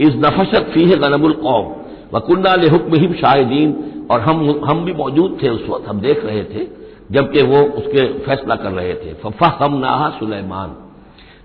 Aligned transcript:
इस 0.00 0.08
नफसत 0.08 0.70
फ़ी 0.74 0.90
है 0.90 0.96
गनबुल 0.96 1.32
कौम 1.32 1.72
वकुन्ना 2.14 2.54
ले 2.54 2.68
हुक्म 2.68 2.94
हिम 2.94 3.12
शाहिदीन। 3.12 3.90
और 4.10 4.20
हम 4.20 4.60
हम 4.64 4.84
भी 4.84 4.92
मौजूद 4.92 5.38
थे 5.42 5.48
उस 5.48 5.66
वक्त, 5.68 5.88
हम 5.88 6.00
देख 6.00 6.24
रहे 6.24 6.44
थे, 6.44 6.66
जबकि 7.10 7.42
वो 7.42 7.62
उसके 7.62 8.18
फैसला 8.18 8.54
कर 8.54 8.70
रहे 8.70 8.94
थे। 8.94 9.14
फफा 9.14 9.58
हम 9.62 9.78
नाहा 9.78 10.10
सुलेमान। 10.10 10.76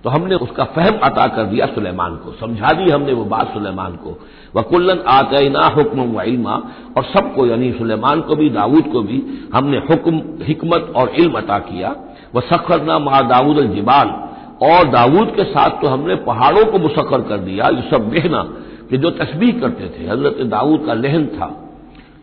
तो 0.03 0.09
हमने 0.09 0.35
उसका 0.35 0.63
फहम 0.63 0.99
अता 1.03 1.27
कर 1.27 1.43
दिया 1.43 1.65
सुलेमान 1.65 2.15
को। 2.15 2.31
समझा 2.31 2.71
दी 2.71 2.91
हमने 2.91 3.13
वो 3.13 3.25
बात 3.25 3.53
सुलेमान 3.53 3.91
को। 3.91 4.19
वकुल्लन 4.55 4.99
आतना 5.07 5.67
हुक्म 5.67 6.01
व 6.01 6.21
इल्मा। 6.21 6.63
और 6.97 7.03
सबको, 7.03 7.45
यानी 7.45 7.71
सुलेमान 7.71 8.21
को 8.21 8.35
भी, 8.35 8.49
दाऊद 8.49 8.83
को 8.83 9.01
भी, 9.01 9.49
हमने 9.53 9.77
हुक्म, 9.77 10.21
हिकमत 10.41 10.93
और 10.95 11.09
इल्म 11.09 11.31
अता 11.31 11.59
किया। 11.59 11.95
वह 12.35 12.41
सखरना 12.41 12.99
मा 12.99 13.21
दाऊद 13.21 13.59
जिबाल। 13.59 14.28
और 14.61 14.87
दाऊद 14.87 15.35
के 15.35 15.43
साथ 15.43 15.81
तो 15.81 15.87
हमने 15.87 16.15
पहाड़ों 16.23 16.65
को 16.65 16.79
मुसखर 16.79 17.21
कर 17.21 17.37
दिया। 17.37 17.67
ये 17.67 17.89
सब 17.89 18.09
बहना 18.09 18.41
कि 18.89 18.97
जो 18.97 19.09
तस्बीह 19.09 19.59
करते 19.59 19.89
थे, 19.89 20.07
हज़रत 20.07 20.41
दाऊद 20.47 20.85
का 20.85 20.93
लहन 20.93 21.25
था। 21.27 21.49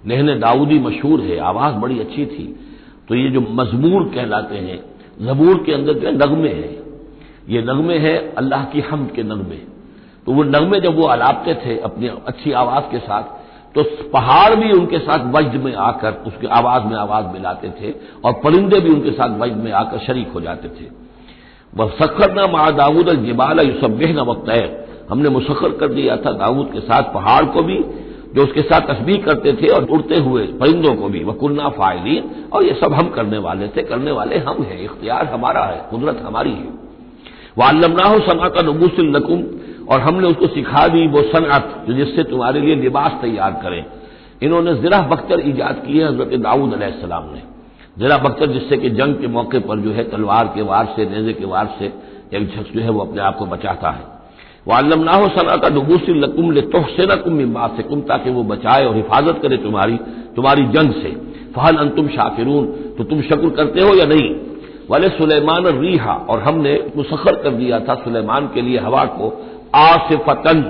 लहन 0.07 0.39
दाऊदी 0.39 0.79
मशहूर 0.79 1.21
है, 1.21 1.39
आवाज़ 1.39 1.75
बड़ी 1.75 1.99
अच्छी 2.01 2.27
थी। 2.27 2.45
तो 3.09 3.15
ये 3.15 3.31
जो 3.31 3.41
मजमूर 3.41 4.05
कहलाते 4.15 4.57
हैं, 4.57 4.79
जबूर 5.23 5.63
के 5.67 5.73
अंदर 5.73 5.93
जो 5.93 6.11
नगमे 6.11 6.49
हैं। 6.49 6.75
ये 7.49 7.63
नगमे 7.63 7.99
हैं 7.99 8.19
अल्लाह 8.35 8.65
की 8.65 8.81
हम 8.81 9.07
के 9.07 9.23
नगमे। 9.23 9.57
तो 10.27 10.33
वो 10.33 10.43
नगमे 10.45 10.81
जब 10.81 10.97
वो 10.97 11.07
अलापते 11.07 11.55
थे 11.55 11.79
अपनी 11.79 12.09
अच्छी 12.27 12.53
आवाज़ 12.53 12.91
के 12.91 12.99
साथ 12.99 13.35
तो 13.75 13.83
पहाड़ 14.13 14.55
भी 14.55 14.71
उनके 14.73 14.99
साथ 14.99 15.25
वज्द 15.33 15.55
में 15.55 15.75
आकर 15.75 16.13
उसकी 16.27 16.47
आवाज़ 16.47 16.85
में 16.85 16.97
आवाज़ 16.97 17.27
मिलाते 17.27 17.69
थे 17.81 17.91
और 18.25 18.33
परिंदे 18.45 18.81
भी 18.81 18.91
उनके 18.91 19.11
साथ 19.11 19.39
वज्द 19.39 19.57
में 19.57 19.73
आकर 19.73 19.99
शरीक 19.99 20.29
हो 20.29 20.41
जाते 20.41 20.69
थे। 20.69 21.06
वह 21.77 21.91
सखर 22.03 22.33
न 22.33 22.51
मा 22.51 22.71
दाऊद 22.71 23.11
जिबाला 23.25 23.63
युसबह 23.63 24.13
न 24.13 24.21
वक्तैर 24.21 24.87
हमने 25.11 25.29
मुसखर 25.29 25.73
कर 25.73 25.89
दिया 25.89 26.17
था 26.17 26.33
दाऊद 26.33 26.71
के 26.73 26.81
साथ 26.81 27.03
पहाड़ 27.15 27.45
को 27.45 27.63
भी, 27.63 27.77
जो 28.35 28.43
उसके 28.43 28.61
साथ 28.61 28.81
तस्वीर 28.81 29.23
करते 29.23 29.53
थे 29.53 29.69
और 29.69 29.85
उड़ते 29.85 30.17
हुए 30.17 30.43
परिंदों 30.61 30.95
को 30.95 31.09
भी। 31.09 31.25
वकुन्ना 31.25 31.69
फायली 31.69 32.23
और 32.53 32.65
ये 32.65 32.75
सब 32.75 32.93
हम 32.93 33.09
करने 33.09 33.39
वाले 33.39 33.69
थे, 33.69 33.83
करने 33.83 34.11
वाले 34.11 34.39
हम 34.39 34.63
हैं। 34.63 34.81
इख्तियार 34.85 35.27
हमारा 35.27 35.65
है, 35.65 35.87
कुदरत 35.91 36.23
हमारी 36.25 36.51
है। 36.51 36.69
वालमना 37.59 38.05
हो 38.05 38.19
सना 38.19 38.49
का 38.49 38.63
नबूसिल 38.63 39.17
नकुम 39.17 39.45
और 39.89 40.01
हमने 40.01 40.29
उसको 40.29 40.47
सिखा 40.47 40.87
दी, 40.89 41.07
वो 41.07 41.23
सनअत 41.23 41.85
जो 41.89 41.95
जिससे 41.95 42.23
तुम्हारे 42.23 42.61
लिए 42.61 42.75
लिबास 42.75 43.19
तैयार 43.23 43.61
करें। 43.63 43.85
इन्होंने 44.43 44.75
जिरा 44.75 45.01
बख्तर 45.01 45.49
ईजाद 45.49 45.83
की 45.87 45.99
है 45.99 46.09
हज़रत 46.09 46.41
दाऊद 46.41 46.75
ने। 46.75 47.56
जरा 47.97 48.17
बख्तर 48.19 48.47
जिससे 48.47 48.77
कि 48.77 48.91
जंग 48.93 49.15
के 49.15 49.29
मौके 49.29 49.59
पर 49.61 49.79
जो 49.79 49.93
है 49.93 50.05
तलवार 50.11 50.53
के 50.55 50.63
वार 50.63 50.93
से 50.97 51.05
नेजे 51.11 51.33
के 51.33 51.45
वार 51.45 51.75
से 51.79 51.93
एक 52.33 52.49
शख्स 52.51 52.73
जो 52.73 52.81
है 52.81 52.91
वो 52.91 53.01
अपने 53.01 53.21
आप 53.23 53.37
को 53.39 53.47
बचाता 53.47 53.91
है। 53.91 54.05
वो 54.67 54.75
आलम 54.75 55.03
ना 55.03 55.13
हो 55.13 55.29
सना 55.29 55.57
का 55.57 55.69
डबूसी 55.69 56.15
लकुम 56.15 56.51
ले 56.53 56.61
तो 56.67 56.83
से 56.91 57.07
नकुम 57.07 57.45
बात 57.55 57.77
से 57.77 57.83
कुम 57.83 58.01
ताकि 58.09 58.31
वो 58.31 58.43
बचाए 58.45 58.85
और 58.85 58.97
हिफाजत 58.97 59.39
करे 59.43 59.57
तुम्हारी 59.57 59.97
तुम्हारी 60.37 60.65
जंग 60.69 60.93
से। 60.93 61.11
फहल 61.55 61.77
अन 61.77 61.89
तुम 61.89 62.09
शाकिरून 62.09 62.67
तो 62.97 63.05
तुम 63.05 63.21
शकुर 63.23 63.51
करते 63.51 63.81
हो 63.81 63.95
या 63.95 64.07
नहीं? 64.07 64.35
वाले 64.91 65.09
सुलेमान 65.11 65.67
रीहा, 65.77 66.13
और 66.13 66.41
हमने 66.41 66.73
मुसखर 66.97 67.43
कर 67.43 67.51
दिया 67.53 67.79
था 67.81 67.95
सुलेमान 67.95 68.47
के 68.55 68.63
लिए 68.63 68.79
हवा 68.79 69.05
को 69.15 69.31
आसिफतन, 69.75 70.61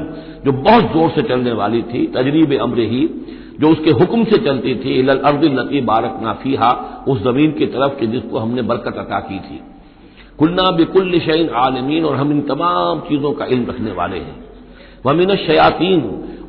जो 0.44 0.52
बहुत 0.52 0.92
ज़ोर 0.92 1.10
से 1.10 1.22
चलने 1.22 1.52
वाली 1.54 1.82
थी 1.84 2.06
तजरीब 2.14 2.54
अमर 2.60 2.78
ही। 2.80 3.02
जो 3.60 3.68
उसके 3.68 3.90
हुक्म 3.90 4.24
से 4.24 4.38
चलती 4.38 4.74
थी, 4.74 4.94
इलल 4.94 5.18
अर्दिल 5.18 5.58
लती 5.58 5.80
बारक 5.80 6.18
नाफीहा 6.22 7.04
उस 7.08 7.22
ज़मीन 7.22 7.52
की 7.52 7.66
तरफ़ 7.66 7.98
के 8.00 8.06
जिसको 8.06 8.38
हमने 8.38 8.62
बरकत 8.62 8.94
अता 8.98 9.20
की 9.20 9.38
थी। 9.38 9.60
कुल्ना 10.38 10.70
बिकुल 10.70 11.18
शैन 11.18 11.48
आलमीन, 11.48 12.04
और 12.04 12.16
हम 12.16 12.32
इन 12.32 12.40
तमाम 12.40 13.00
चीज़ों 13.00 13.32
का 13.32 13.44
इल्म 13.44 13.66
रखने 13.66 13.92
वाले 13.92 14.16
हैं। 14.16 14.44
वमिन 15.06 15.36
शयातीन 15.36 16.00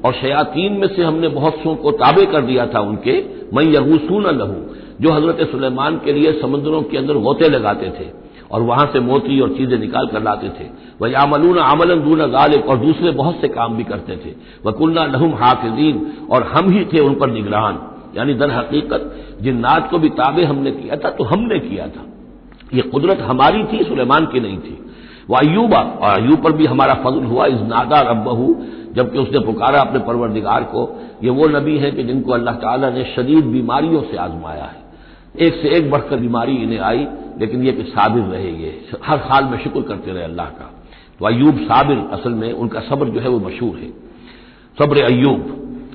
और 0.05 0.13
शयातीन 0.13 0.73
में 0.73 0.87
से 0.87 1.03
हमने 1.03 1.27
बहुत 1.27 1.53
सो 1.53 1.75
को 1.75 1.91
ताबे 1.91 2.25
कर 2.25 2.41
दिया 2.41 2.65
था 2.65 2.79
उनके 2.79 3.13
मैं 3.53 3.63
यहूसू 3.63 4.19
न 4.19 4.37
लहू, 4.37 4.55
जो 5.01 5.11
हज़रत 5.11 5.47
सुलेमान 5.51 6.01
के 6.05 6.13
लिए 6.13 6.31
समुद्रों 6.41 6.81
के 6.81 6.97
अंदर 6.97 7.13
गोते 7.13 7.49
लगाते 7.49 7.89
थे। 7.89 8.26
और 8.51 8.61
वहाँ 8.61 8.85
से 8.93 8.99
मोती 8.99 9.39
और 9.39 9.49
चीज़ें 9.49 9.77
निकाल 9.79 10.07
कर 10.07 10.23
लाते 10.23 10.49
थे। 10.49 10.69
वह 11.01 11.17
आमलून 11.19 11.57
आमलन 11.59 12.01
दून 12.01 12.25
गालिब 12.31 12.63
और 12.63 12.77
दूसरे 12.77 13.11
बहुत 13.13 13.41
से 13.41 13.47
काम 13.49 13.75
भी 13.77 13.83
करते 13.83 14.15
थे। 14.15 14.33
वकुल्ला 14.65 15.05
लहुम 15.05 15.33
हाफिजीन, 15.35 16.05
और 16.31 16.43
हम 16.45 16.69
ही 16.71 16.85
थे 16.85 16.99
उन 16.99 17.13
पर 17.15 17.31
निगरान। 17.31 17.79
यानी 18.17 18.33
दर 18.33 18.51
हकीकत 18.51 19.13
जिन्नात 19.41 19.89
को 19.91 19.99
भी 19.99 20.09
ताबे 20.11 20.43
हमने 20.43 20.71
किया 20.71 20.95
था 20.95 21.09
तो 21.09 21.23
हमने 21.23 21.59
किया 21.59 21.87
था। 21.87 22.05
ये 22.73 22.81
कुदरत 22.83 23.19
हमारी 23.21 23.63
थी, 23.63 23.83
सुलेमान 23.83 24.25
की 24.25 24.39
नहीं 24.39 24.57
थी। 24.57 24.77
वह 25.29 25.39
अयूबा 25.39 25.77
और 25.77 26.19
अयूब 26.19 26.41
पर 26.43 26.51
भी 26.51 26.65
हमारा 26.65 26.93
फजल 26.93 27.23
हुआ 27.25 27.45
इस 27.45 27.61
नादा 27.67 28.01
रब्बहू, 28.01 28.55
जबकि 28.93 29.19
उसने 29.19 29.39
पुकारा 29.39 29.81
अपने 29.81 29.99
परवरदिगार 29.99 30.63
को। 30.63 30.81
ये 31.23 31.29
वो 31.29 31.47
नबी 31.49 31.77
है 31.77 31.91
कि 31.91 32.03
जिनको 32.03 32.31
अल्लाह 32.31 32.55
ताला 32.55 32.89
ने 32.89 33.03
शदीद 33.15 33.45
बीमारियों 33.45 34.01
से 34.01 34.17
आजमाया 34.17 34.63
है। 34.63 35.47
एक 35.47 35.53
से 35.53 35.69
एक 35.69 35.89
बढ़कर 35.91 36.17
बीमारी 36.17 36.55
इन्हें 36.55 36.79
आई। 36.81 37.07
लेकिन 37.39 37.63
ये 37.63 37.71
कि 37.71 37.83
साबिर 37.83 38.35
ये 38.35 38.71
हर 39.03 39.19
हाल 39.19 39.45
में 39.45 39.57
शुक्र 39.63 39.81
करते 39.81 40.11
रहे 40.11 40.23
अल्लाह 40.23 40.49
का। 40.49 40.71
तो 41.19 41.25
अयूब 41.25 41.57
साबिर 41.57 41.97
असल 42.11 42.31
में 42.31 42.51
उनका 42.53 42.79
सब्र 42.79 43.09
जो 43.09 43.19
है 43.19 43.29
वो 43.29 43.39
मशहूर 43.39 43.77
है। 43.77 43.89
सब्र 44.77 45.03
अयूब 45.03 45.53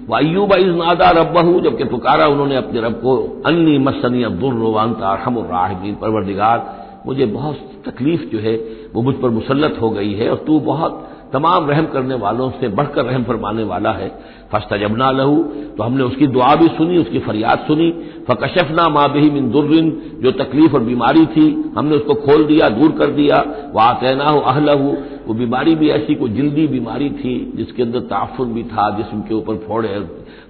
वह 0.08 0.18
अयूब 0.18 0.52
इज़ 0.52 0.70
नादा 0.76 1.10
रबहू 1.10 1.60
जबकि 1.60 1.84
पुकारा 1.84 2.26
उन्होंने 2.26 2.56
अपने 2.56 2.80
रब 2.80 2.92
को, 2.92 3.42
अन्नी 3.46 3.78
मसनी 3.78 4.22
अब्दुलरवानता 4.22 5.22
हमराहमीन 5.24 5.94
परवरदिगार, 5.94 6.58
मुझे 7.06 7.26
बहुत 7.26 7.56
तकलीफ़ 7.86 8.22
जो 8.32 8.38
है, 8.38 8.54
वो 8.94 9.02
मुझ 9.02 9.14
पर 9.14 9.30
मुसलत 9.30 9.78
हो 9.80 9.90
गई 9.90 10.12
है 10.12 10.30
और 10.30 10.44
तू 10.46 10.58
बहुत 10.60 11.08
तमाम 11.32 11.70
रहम 11.70 11.86
करने 11.86 12.14
वालों 12.14 12.50
से 12.50 12.68
बढ़कर 12.68 13.04
रहम 13.04 13.24
फरमाने 13.24 13.64
वाला 13.64 13.92
है। 13.92 14.08
फस्ता 14.52 14.76
जबना 14.76 15.10
लहू 15.10 15.42
तो 15.76 15.82
हमने 15.82 16.04
उसकी 16.04 16.26
दुआ 16.26 16.54
भी 16.54 16.68
सुनी, 16.68 16.98
उसकी 16.98 17.18
फरियाद 17.18 17.58
सुनी। 17.58 17.90
फकशफना 18.28 18.88
माँ 18.88 19.12
बही 19.12 19.30
मिन 19.30 19.50
दुर्रिन, 19.50 20.18
जो 20.22 20.30
तकलीफ़ 20.30 20.72
और 20.72 20.80
बीमारी 20.80 21.26
थी, 21.26 21.72
हमने 21.76 21.96
उसको 21.96 22.14
खोल 22.14 22.44
दिया, 22.44 22.68
दूर 22.68 22.92
कर 22.92 23.06
दिया। 23.06 23.36
वह 23.74 23.92
कहना 23.92 24.24
हो 24.24 24.40
अहलहू, 24.40 24.96
वो 25.26 25.34
बीमारी 25.34 25.74
भी 25.74 25.88
ऐसी, 25.88 26.14
कोई 26.14 26.30
जल्दी 26.30 26.66
बीमारी 26.66 27.10
थी, 27.10 27.52
जिसके 27.56 27.82
अंदर 27.82 28.00
ताफुन 28.00 28.52
भी 28.52 28.62
था, 28.62 28.96
जिसम 28.96 29.20
के 29.20 29.34
ऊपर 29.34 29.54
फोड़े। 29.54 29.88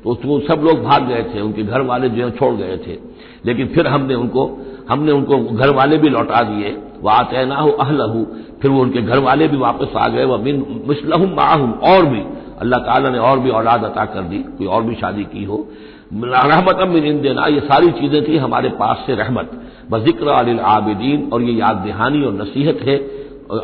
तो 0.05 0.11
उसको 0.11 0.41
सब 0.41 0.63
लोग 0.63 0.83
भाग 0.83 1.07
गए 1.07 1.23
थे, 1.23 1.41
उनके 1.41 1.63
घर 1.63 1.81
वाले 1.81 2.09
जो 2.09 2.25
है, 2.25 2.31
छोड़ 2.31 2.55
गए 2.55 2.77
थे। 2.77 2.99
लेकिन 3.47 3.67
फिर 3.67 3.87
हमने 3.87 4.15
उनको 4.15 4.59
हमने 4.91 5.13
उनको 5.13 5.39
घर 5.39 5.71
वाले 5.71 5.99
भी 5.99 6.09
लौटा 6.09 6.43
दिए। 6.43 6.77
वह 7.03 7.13
आतना 7.13 7.57
हो 7.57 7.71
अहलहू। 7.71 8.25
फिर 8.63 8.71
वो 8.71 8.81
उनके 8.83 9.03
घर 9.03 9.19
वाले 9.19 9.49
भी 9.49 9.57
वापस 9.57 9.97
आ 9.97 10.09
गए। 10.09 10.25
वह 10.25 10.39
मिन 10.39 10.85
मिसलहम 10.89 11.35
माहम, 11.37 11.73
और 11.73 12.07
भी। 12.07 12.23
अल्लाह 12.61 12.81
ताला 12.81 13.11
ने 13.11 13.19
और 13.21 13.39
भी 13.39 13.51
औलाद 13.51 13.85
अता 13.85 14.05
कर 14.05 14.23
दी, 14.23 14.39
कोई 14.59 14.67
और 14.67 14.83
भी 14.83 14.95
शादी 14.95 15.25
की 15.25 15.45
हो। 15.45 15.67
रहमत 16.15 16.89
मिन 16.89 17.21
देना 17.21 17.47
ये 17.47 17.61
सारी 17.61 17.91
चीज़ें 17.93 18.23
थी 18.29 18.37
हमारे 18.37 18.69
पास 18.79 19.05
से 19.07 19.15
रहमत। 19.15 19.51
बजिक्र 19.91 20.29
अल 20.29 20.59
आबिदीन, 20.59 21.29
और 21.33 21.43
ये 21.43 21.53
याद 21.53 21.85
दहानी 21.87 22.25
और 22.25 22.33
नसीहत 22.33 22.81
है 22.83 22.97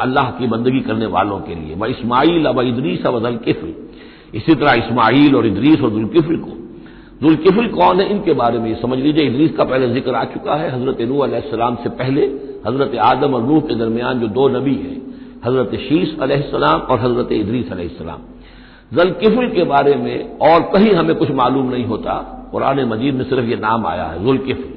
अल्लाह 0.00 0.30
की 0.30 0.46
बंदगी 0.46 0.80
करने 0.80 1.06
वालों 1.06 1.38
के 1.40 1.54
लिए। 1.54 1.74
वह 1.74 1.88
इस्माइल 1.88 2.46
अब 2.46 2.60
इदरीस 2.60 3.06
अब 3.06 3.38
किफ्र 3.44 3.74
इसी 4.34 4.54
तरह 4.54 4.72
इस्माइल 4.72 5.36
और 5.36 5.46
इदरीस 5.46 5.80
और 5.80 5.90
दुल्किफ्र 5.90 6.36
को 6.36 6.50
दुल्किफ्र 7.22 7.66
कौन 7.68 8.00
है? 8.00 8.10
इनके 8.10 8.32
बारे 8.32 8.58
में 8.58 8.74
समझ 8.80 8.98
लीजिए। 8.98 9.26
इदरीस 9.26 9.50
का 9.50 9.64
पहले 9.64 9.88
ज़िक्र 9.88 10.14
आ 10.14 10.24
चुका 10.24 10.54
है। 10.54 10.70
हज़रत 10.70 11.00
नू 11.00 11.18
अलैहिस्सलाम 11.18 11.76
से 11.76 11.88
पहले, 11.88 12.22
हज़रत 12.66 12.94
आदम 12.96 13.34
और 13.34 13.42
नूह 13.42 13.60
के 13.60 13.74
दरमियान 13.74 14.20
जो 14.20 14.28
दो 14.28 14.48
नबी 14.48 14.74
हैं, 14.74 14.96
हज़रत 15.44 15.74
शीश 15.80 16.16
अलैहिस्सलाम 16.22 16.80
और 16.80 17.00
हज़रत 17.00 17.32
इदरीस 17.32 17.72
अलैहिस्सलाम। 17.72 18.18
जलकिफल 18.94 19.48
के 19.48 19.64
बारे 19.64 19.94
में 19.94 20.38
और 20.38 20.60
कहीं 20.60 20.92
हमें 20.92 21.16
कुछ 21.16 21.30
मालूम 21.30 21.70
नहीं 21.70 21.84
होता। 21.84 22.12
कुरान 22.52 22.84
मजीद 22.84 23.14
में 23.14 23.24
सिर्फ़ 23.24 23.44
ये 23.44 23.56
नाम 23.56 23.86
आया 23.86 24.04
है, 24.04 24.24
जुल्किफल। 24.24 24.74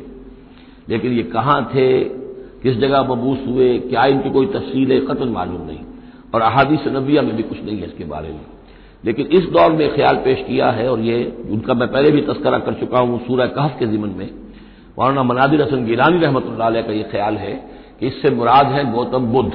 लेकिन 0.90 1.12
ये 1.12 1.24
कहाँ 1.24 1.72
थे? 1.76 2.04
किस 2.64 2.78
जगह 2.78 3.04
मबूस 3.04 3.38
हुए? 3.48 3.78
क्या 3.80 4.06
इनकी 4.06 4.30
कोई 4.30 4.46
तफसील? 4.46 5.06
कतल 5.06 5.30
मालूम 5.30 5.62
नहीं। 5.62 5.80
और 6.36 6.42
अहादीस 6.42 6.88
नबिया 6.88 7.22
में 7.22 7.36
भी 7.36 7.44
कुछ 7.44 7.64
नहीं 7.64 7.78
है 7.78 7.86
इसके 7.86 8.04
बारे 8.04 8.30
में। 8.30 8.46
लेकिन 9.06 9.26
इस 9.26 9.44
दौर 9.44 9.72
में 9.72 9.96
ख्याल 9.96 10.16
पेश 10.16 10.44
किया 10.48 10.72
है 10.72 10.92
और 10.92 11.00
ये, 11.00 11.44
उनका 11.50 11.74
मैं 11.74 11.92
पहले 11.92 12.12
भी 12.12 12.22
तस्करा 12.22 12.60
कर 12.60 12.74
चुका 12.74 13.00
हूँ, 13.00 13.28
सूरह 13.28 13.46
कहफ 13.46 13.80
के 13.80 13.86
जिमन 13.86 14.10
में। 14.10 14.30
मौलाना 15.00 15.24
मनादिर 15.24 15.62
हसन 15.62 15.86
गिलानी 15.86 16.20
रहमत 16.20 16.44
का 16.48 16.94
यह 16.94 17.04
ख्याल 17.12 17.38
है 17.38 17.54
कि 18.00 18.08
इससे 18.08 18.30
मुराद 18.30 18.68
है 18.68 18.92
गौतम 18.92 19.26
बुद्ध। 19.26 19.54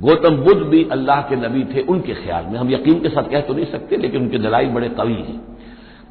गौतम 0.00 0.36
बुद्ध 0.36 0.62
भी 0.62 0.88
अल्लाह 0.92 1.20
के 1.22 1.36
नबी 1.36 1.64
थे, 1.64 1.80
उनके 1.80 2.14
ख्याल 2.14 2.44
में। 2.44 2.58
हम 2.58 2.70
यकीन 2.70 3.00
के 3.00 3.08
साथ 3.08 3.22
कह 3.22 3.40
तो 3.40 3.54
नहीं 3.54 3.64
सकते, 3.64 3.96
लेकिन 3.96 4.22
उनके 4.22 4.38
दलाई 4.38 4.66
बड़े 4.66 4.88
कवि 4.88 5.12
हैं। 5.12 5.40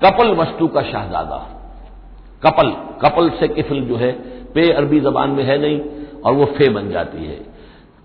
कपल 0.05 0.31
वस्तु 0.31 0.67
का 0.67 0.81
शाहजादा। 0.81 1.37
कपल 2.43 2.69
कपल 3.01 3.29
से 3.29 3.47
किफल 3.47 3.81
जो 3.81 3.95
है, 3.95 4.11
पे 4.53 4.71
अरबी 4.71 4.99
जबान 4.99 5.29
में 5.29 5.43
है 5.43 5.61
नहीं, 5.61 5.81
और 6.25 6.33
वो 6.33 6.45
फे 6.45 6.69
बन 6.69 6.89
जाती 6.89 7.25
है। 7.25 7.39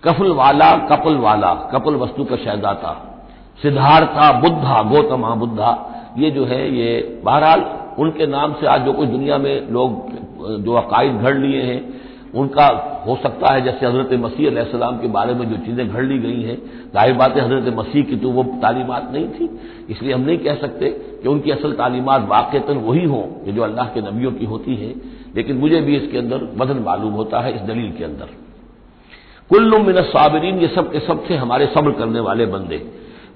कफल 0.03 0.31
वाला 0.31 0.77
कपल 0.77 1.15
वाला 1.15 1.53
कपल 1.53 1.95
वस्तु 1.95 2.25
का 2.25 2.35
शहजादा। 2.35 3.13
सिद्धार्था 3.59 4.31
बुद्धा, 4.41 4.81
गौतमा 4.85 5.35
बुद्धा। 5.35 5.71
ये 6.17 6.31
जो 6.31 6.45
है, 6.45 6.61
ये 6.71 7.21
बहरहाल 7.25 7.65
उनके 7.99 8.25
नाम 8.27 8.53
से 8.53 8.67
आज 8.67 8.81
जो 8.85 8.93
कुछ 8.93 9.07
दुनिया 9.09 9.37
में 9.37 9.69
लोग, 9.71 10.61
जो 10.63 10.73
अकायद 10.75 11.15
घड़ 11.17 11.37
लिए 11.37 11.61
हैं, 11.63 11.81
उनका 12.35 12.65
हो 13.05 13.15
सकता 13.15 13.53
है 13.53 13.61
जैसे 13.61 13.85
हज़रत 13.85 14.09
मसीह 14.21 14.63
सलाम 14.65 14.97
के 14.99 15.07
बारे 15.09 15.33
में 15.33 15.49
जो 15.49 15.57
चीज़ें 15.57 15.87
घड़ 15.87 16.03
ली 16.03 16.17
गई 16.19 16.41
हैं। 16.43 16.57
ज़ाहिर 16.93 17.13
बात 17.15 17.35
है, 17.37 17.45
हज़रत 17.45 17.73
मसीह 17.75 18.03
की 18.03 18.15
तो 18.15 18.29
वो 18.29 18.43
तालीमत 18.61 19.09
नहीं 19.13 19.27
थी, 19.29 19.49
इसलिए 19.89 20.13
हम 20.13 20.21
नहीं 20.21 20.37
कह 20.37 20.55
सकते 20.55 20.89
कि 21.21 21.29
उनकी 21.29 21.51
असल 21.51 21.71
तालीमत 21.73 22.27
वाकता 22.29 22.73
वही 22.81 23.05
हों 23.05 23.23
जो 23.47 23.63
अल्लाह 23.63 23.87
के 23.87 24.01
नबियों 24.01 24.31
की 24.31 24.45
होती 24.45 24.75
है। 24.75 24.93
लेकिन 25.35 25.57
मुझे 25.57 25.81
भी 25.81 25.95
इसके 25.95 26.17
अंदर 26.17 26.47
वज़न 26.57 26.83
मालूम 26.83 27.13
होता 27.13 27.39
है 27.39 27.55
इस 27.55 27.61
दलील 27.63 27.91
के 27.91 28.03
अंदर। 28.03 28.29
कुल्लुम 29.49 29.85
मिन 29.85 30.01
साबरीन, 30.03 30.59
ये 30.59 30.67
सब 30.67 30.91
के 30.91 30.99
सब 30.99 31.23
थे 31.29 31.35
हमारे 31.37 31.65
सब्र 31.67 31.91
करने 31.93 32.19
वाले 32.19 32.45
बंदे। 32.47 32.77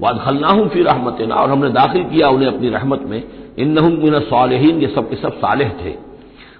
वाद 0.01 0.21
खलनाहूं 0.25 0.67
फिर 0.67 0.85
रहमतना, 0.85 1.35
और 1.35 1.49
हमने 1.49 1.69
दाखिल 1.69 2.03
किया 2.03 2.29
उन्हें 2.29 2.55
अपनी 2.55 2.69
रहमत 2.69 3.01
में। 3.05 3.23
इन 3.57 3.67
मिन 4.03 4.19
सालहीन, 4.19 4.81
ये 4.81 4.87
सब 4.87 5.09
के 5.09 5.15
सब 5.15 5.33
सालेह 5.33 5.69
थे। 5.69 6.11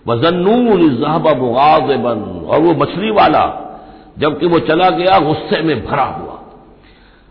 वजन्नून 0.07 0.89
जहबा 0.89 1.31
और 2.47 2.61
वो 2.61 2.71
मछली 2.71 3.11
वाला, 3.11 3.67
जबकि 4.19 4.45
वो 4.45 4.59
चला 4.59 4.89
गया, 4.89 5.19
गुस्से 5.19 5.61
में 5.61 5.85
भरा 5.85 6.03
हुआ। 6.03 6.37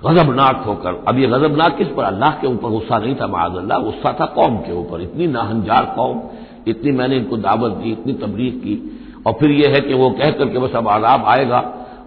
गजबनाक 0.05 0.65
होकर। 0.67 1.05
अब 1.09 1.19
ये 1.19 1.27
गजबनाक 1.27 1.79
किस 1.79 1.89
पर? 1.89 2.03
अल्लाह 2.03 2.31
के 2.31 2.47
ऊपर 2.47 2.69
गुस्सा 2.69 2.99
नहीं 2.99 3.15
था 3.15 3.27
माजल्ला 3.27 3.79
गुस्सा 3.79 4.17
था 4.21 4.27
कौम 4.27 4.57
के 4.57 4.73
ऊपर। 4.73 5.01
इतनी 5.01 5.27
नाहनजार 5.27 5.93
कौम, 5.97 6.21
इतनी 6.69 6.93
मैंने 6.93 7.17
इनको 7.17 7.37
दावत 7.37 7.73
दी, 7.73 7.91
इतनी 7.91 8.12
तबलीग 8.12 8.53
की। 8.53 9.01
और 9.27 9.33
फिर 9.33 9.51
यह 9.51 9.75
है 9.75 9.81
कि 9.81 9.95
वो 9.95 10.11
कह 10.11 10.31
करके 10.31 10.59
बस 10.59 10.73
अब 10.75 10.89
आराब 10.89 11.25
आएगा। 11.25 11.59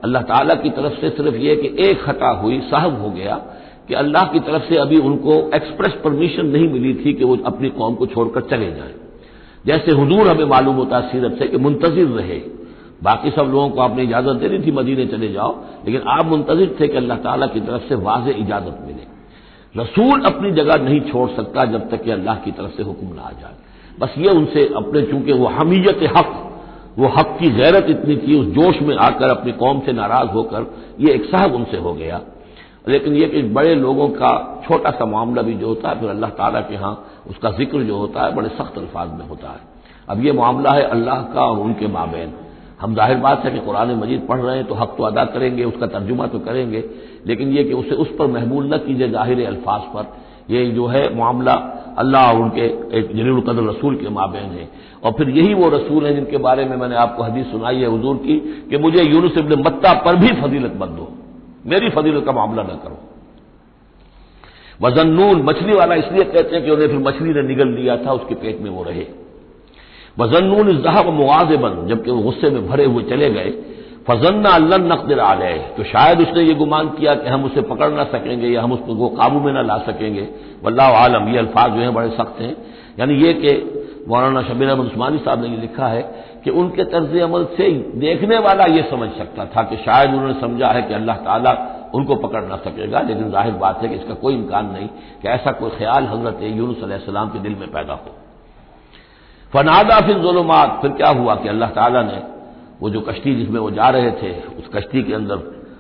अल्लाह 0.04 0.22
ताला 0.22 0.54
की 0.54 0.70
तरफ़ 0.70 0.94
से 0.94 1.10
सिर्फ़ 1.10 1.36
यह 1.36 1.56
कि 1.56 1.84
एक 1.84 2.04
खता 2.04 2.28
हुई, 2.28 2.60
साहब 2.60 3.02
हो 3.02 3.10
गया। 3.10 3.42
कि 3.88 3.94
अल्लाह 3.94 4.24
की 4.24 4.40
तरफ़ 4.40 4.64
से 4.64 4.78
अभी 4.78 4.98
उनको 4.98 5.52
एक्सप्रेस 5.56 5.94
परमिशन 6.04 6.46
नहीं 6.46 6.70
मिली 6.70 6.94
थी 6.94 7.14
कि 7.14 7.24
वो 7.24 7.38
अपनी 7.46 7.70
कौम 7.70 7.96
को 7.96 8.06
छोड़कर 8.06 8.42
चले 8.42 8.72
जाएँ। 8.72 8.94
जैसे 9.66 9.92
हजूर 9.92 10.28
हमें 10.28 10.46
मालूम 10.46 10.76
होता 10.76 10.98
है 10.98 11.12
सीरत 11.12 11.36
से 11.40 11.48
कि 11.48 11.58
मुंतजिर 11.58 12.08
रहे। 12.08 12.42
बाकी 13.04 13.30
सब 13.30 13.42
लोगों 13.42 13.70
को 13.70 13.82
आपने 13.82 14.04
इजाज़त 14.04 14.36
दे 14.36 14.50
दी 14.50 14.66
थी, 14.66 14.72
मदीने 14.72 15.06
चले 15.06 15.28
जाओ। 15.28 15.56
लेकिन 15.86 16.02
आप 16.08 16.26
मुंतजिर 16.26 16.78
थे 16.80 16.88
कि 16.88 16.98
अल्लाह 16.98 17.18
ताला 17.18 17.48
की 17.48 17.60
तरफ़ 17.60 17.82
से 17.90 17.96
वाज 17.96 18.30
इजाज़त 18.30 18.80
मिले। 18.88 19.14
रसूल 19.82 20.22
अपनी 20.22 20.52
जगह 20.52 20.76
नहीं 20.76 21.00
छोड़ 21.02 21.30
सकता 21.30 21.66
जब 21.66 21.90
तक 21.90 22.04
कि 22.04 22.12
अल्लाह 22.12 22.36
की 22.36 22.52
तरफ़ 22.52 22.72
से 22.72 22.84
हुक्म 22.84 23.08
ना 23.08 23.22
आ 23.22 23.32
जाए। 23.32 23.56
बस 24.00 24.16
ये 24.18 24.30
उनसे 24.30 24.74
अपने, 24.76 25.02
चूँकि 25.02 25.34
वो 25.34 25.46
हमीयत 25.48 26.00
हक, 26.18 26.62
वो 27.00 27.08
हक 27.08 27.38
की 27.40 27.50
गैरत 27.50 27.86
इतनी 27.90 28.16
थी, 28.16 28.40
उस 28.40 28.48
जोश 28.48 28.82
में 28.82 28.96
आकर 28.96 29.30
अपनी 29.30 29.52
कौम 29.52 29.80
से 29.80 29.94
नाराज़ 29.94 30.30
होकर 30.30 30.74
ये 31.00 31.14
एक 31.14 31.26
साहब 31.26 31.54
उनसे 31.54 31.78
हो 31.78 31.94
गया। 31.94 32.22
लेकिन 32.86 33.16
ये 33.16 33.28
कि 33.28 33.42
बड़े 33.54 33.74
लोगों 33.76 34.08
का 34.12 34.30
छोटा 34.64 34.92
सा 34.92 35.06
मामला 35.08 35.42
भी 35.42 35.54
जो 35.54 35.68
होता 35.68 35.90
है, 35.90 36.00
फिर 36.00 36.10
अल्लाह 36.10 36.30
ताला 36.32 36.60
के 36.62 36.74
यहाँ 36.74 36.94
उसका 37.30 37.50
ज़िक्र 37.52 37.84
जो 37.84 37.98
होता 37.98 38.26
है, 38.26 38.36
बड़े 38.36 38.50
सख्त 38.52 38.78
अल्फाज 38.78 39.10
में 39.10 39.28
होता 39.28 39.50
है। 39.50 39.72
अब 40.10 40.24
ये 40.26 40.32
मामला 40.34 40.72
है 40.72 40.84
अल्लाह 40.86 41.22
का 41.34 41.42
और 41.42 41.60
उनके 41.60 41.88
माबेन। 41.90 42.34
हम 42.82 42.96
ज़ाहिर 42.96 43.18
बात 43.18 43.46
है 43.46 43.52
कि 43.52 43.60
कुरान 43.60 43.92
मजीद 43.98 44.26
पढ़ 44.30 44.40
रहे 44.40 44.56
हैं 44.58 44.66
तो 44.68 44.76
हक 44.76 44.96
तो 44.98 45.04
अदा 45.04 45.24
करेंगे, 45.26 45.64
उसका 45.64 45.88
तर्जुमा 45.88 46.28
तो 46.28 46.40
करेंगे, 46.42 46.84
लेकिन 47.28 47.52
यह 47.52 47.64
कि 47.64 47.74
उसे 47.74 47.96
उस 47.96 48.16
पर 48.20 48.28
महमूल 48.28 48.74
न 48.74 48.78
कीजिए 48.78 49.10
ज़ाहिर 49.10 49.46
अल्फाज 49.48 49.82
पर। 49.94 50.12
ये 50.50 50.66
जो 50.72 50.88
है 50.88 51.04
मामला 51.18 51.54
अल्लाह 51.98 52.32
और 52.32 52.42
उनके 52.42 52.66
एक 53.00 53.12
जलील 53.16 53.40
कदर 53.42 53.64
रसूल 53.64 53.96
के 53.96 54.10
माबेन 54.12 54.50
है। 54.52 54.68
और 55.04 55.12
फिर 55.12 55.30
यही 55.30 55.54
वो 55.54 55.70
रसूल 55.70 56.06
हैं 56.06 56.14
जिनके 56.16 56.38
बारे 56.40 56.66
में 56.66 56.76
मैंने 56.78 56.96
आपको 56.98 57.24
हदीस 57.24 57.52
सुनाई 57.52 57.78
है 57.78 57.94
हजूर 57.94 58.16
की, 58.18 58.40
कि 58.70 58.78
मुझे 58.78 59.04
यूनुस 59.04 59.38
मत्ता 59.60 59.94
पर 60.02 60.16
भी 60.16 60.28
फजीलत 60.42 60.72
बंद 60.76 60.98
हो। 61.00 61.12
मेरी 61.64 61.90
फजीलत 61.90 62.26
का 62.26 62.32
मामला 62.32 62.64
न 62.64 62.80
करो। 62.84 62.98
वजन्नून, 64.82 65.42
मछली 65.44 65.74
वाला 65.74 65.96
इसलिए 65.96 66.24
कहते 66.24 66.56
हैं 66.56 66.64
कि 66.66 66.72
उन्हें 66.72 66.88
फिर 66.88 66.98
मछली 67.00 67.34
ने 67.34 67.42
निगल 67.44 67.68
लिया 67.70 67.98
था, 67.98 68.12
उसके 68.12 68.36
पेट 68.36 68.62
में 68.62 68.70
वो 68.70 68.84
रहे। 68.84 69.06
वजन्नून 70.20 70.82
जहाब 70.82 71.08
मुआजबन, 71.14 71.86
जबकि 71.88 72.12
वो 72.12 72.22
गुस्से 72.22 72.50
में 72.50 72.68
भरे 72.68 72.86
हुए 72.86 73.04
चले 73.04 73.30
गए। 73.30 73.54
फजन्ना 74.08 74.50
अल्लाह 74.52 74.80
नकदर 74.80 75.20
आलय 75.20 75.58
तो 75.78 75.84
शायद 75.84 76.22
उसने 76.22 76.42
ये 76.44 76.54
गुमान 76.54 76.88
किया 76.90 77.14
कि 77.16 77.30
हम 77.30 77.44
उसे 77.44 77.62
पकड़ 77.64 77.90
ना 77.92 78.04
सकेंगे 78.04 78.48
या 78.48 78.62
हम 78.62 78.72
उसको 78.74 79.08
काबू 79.10 79.40
में 79.40 79.52
ना 79.54 79.62
ला 79.62 79.78
सकेंगे। 79.80 80.28
वल्लाह 80.64 80.88
आलम, 80.96 81.28
ये 81.30 81.38
अल्फाज 81.38 81.72
जो 81.72 81.80
है 81.80 81.90
बड़े 81.90 82.10
सख्त 82.10 82.42
हैं। 82.42 82.56
यानी 83.00 83.14
ये 83.16 83.34
कि 83.34 83.52
मौलाना 84.08 84.42
शबीर 84.42 84.70
अहमद 84.70 84.86
उस्मानी 84.86 85.18
साहब 85.18 85.42
ने 85.42 85.50
ये 85.50 85.58
लिखा 85.58 85.88
है 85.88 86.02
कि 86.44 86.50
उनके 86.52 86.84
तर्ज 86.86 87.18
अमल 87.22 87.46
से 87.58 87.70
देखने 87.98 88.38
वाला 88.40 88.66
ये 88.70 88.82
समझ 88.90 89.10
सकता 89.12 89.46
था 89.48 89.64
कि 89.64 89.78
शायद 89.86 90.10
उन्होंने 90.10 90.40
समझा 90.40 90.68
है 90.70 90.82
कि 90.82 90.94
अल्लाह 90.94 91.18
ताला 91.26 91.54
उनको 91.96 92.16
पकड़ 92.18 92.44
ना 92.44 92.56
सकेगा, 92.58 93.00
लेकिन 93.02 93.30
ज़ाहिर 93.32 93.54
बात 93.56 93.82
है 93.84 93.90
कि 93.90 93.96
इसका 93.96 94.14
कोई 94.16 94.34
इम्कान 94.36 94.66
नहीं 94.72 94.88
कि 95.22 95.28
ऐसा 95.30 95.52
कोई 95.54 95.70
ख्याल 95.72 96.06
हज़रत 96.08 96.40
यूनुसलाम 96.44 97.30
के 97.30 97.40
दिल 97.40 97.56
में 97.56 97.72
पैदा 97.72 97.94
हो। 97.96 98.12
फनादा 99.54 100.00
फिर 100.02 100.18
जुलमात, 100.20 100.80
फिर 100.82 100.92
क्या 100.92 101.10
हुआ 101.12 101.36
कि 101.36 101.50
अल्लाह 101.50 101.70
ताला 101.72 102.02
ने 102.04 102.22
वो 102.82 102.90
जो 102.90 103.02
कश्ती 103.02 103.36
जिसमें 103.36 103.60
वो 103.60 103.70
जा 103.72 103.90
रहे 103.90 104.12
थे, 104.14 104.32
उस 104.60 104.70
कश्ती 104.74 105.04
के 105.04 105.14
अंदर 105.14 105.38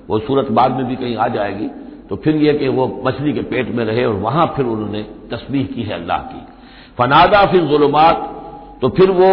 वो 0.10 0.20
सूरत 0.20 0.52
बाद 0.52 0.72
में 0.72 0.86
भी 0.86 0.96
कहीं 0.96 1.16
आ 1.18 1.28
जाएगी 1.30 1.68
तो 2.10 2.16
फिर 2.16 2.36
यह 2.38 2.58
कि 2.58 2.68
वो 2.70 2.86
मछली 3.06 3.34
के 3.34 3.42
पेट 3.50 3.68
में 3.76 3.84
रहे 3.86 4.06
और 4.06 4.16
वहाँ 4.22 4.46
फिर 4.56 4.66
उन्होंने 4.68 5.02
तस्वीर 5.32 5.68
की 5.68 5.84
है 5.84 5.94
अल्लाह 5.94 6.18
की। 6.22 6.42
फनादा 6.98 7.46
फिर 7.52 7.62
जुलमात 7.66 8.18
तो 8.82 8.90
फिर 8.90 9.12
वो 9.12 9.30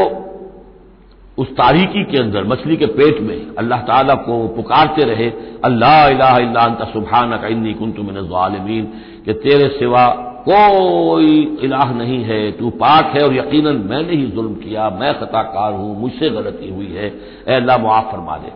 उस 1.40 1.49
तारीकी 1.56 2.02
के 2.04 2.18
अंदर, 2.18 2.44
मछली 2.44 2.76
के 2.76 2.87
पेट 2.94 3.20
में 3.23 3.54
अल्लाह 3.59 3.80
ताला 3.82 4.14
को 4.23 4.47
पुकारते 4.56 5.04
रहे 5.04 5.28
अल्लाह 5.64 6.85
सुबहान 6.87 7.37
का 7.38 7.47
इन्नी 7.49 7.73
कुन 7.75 7.92
तुम 7.92 8.11
ालमीन 8.38 8.85
कि 9.26 9.32
तेरे 9.35 9.68
सिवा 9.78 10.06
कोई 10.44 11.32
इलाह 11.62 11.92
नहीं 11.94 12.23
है, 12.25 12.40
तू 12.52 12.70
पाक 12.73 13.12
है 13.16 13.23
और 13.25 13.35
यकीनन 13.37 13.82
मैंने 13.88 14.12
ही 14.12 14.26
जुल्म 14.26 14.54
किया, 14.56 14.88
मैं 14.90 15.12
खताकार 15.20 15.73
हूँ, 15.73 16.00
मुझसे 16.00 16.30
गलती 16.30 16.68
हुई 16.70 16.87
है। 16.87 17.06
ए 17.49 17.54
अल्लाह, 17.54 17.78
मुआफ 17.78 18.12
फरमा 18.12 18.37
दे। 18.37 18.52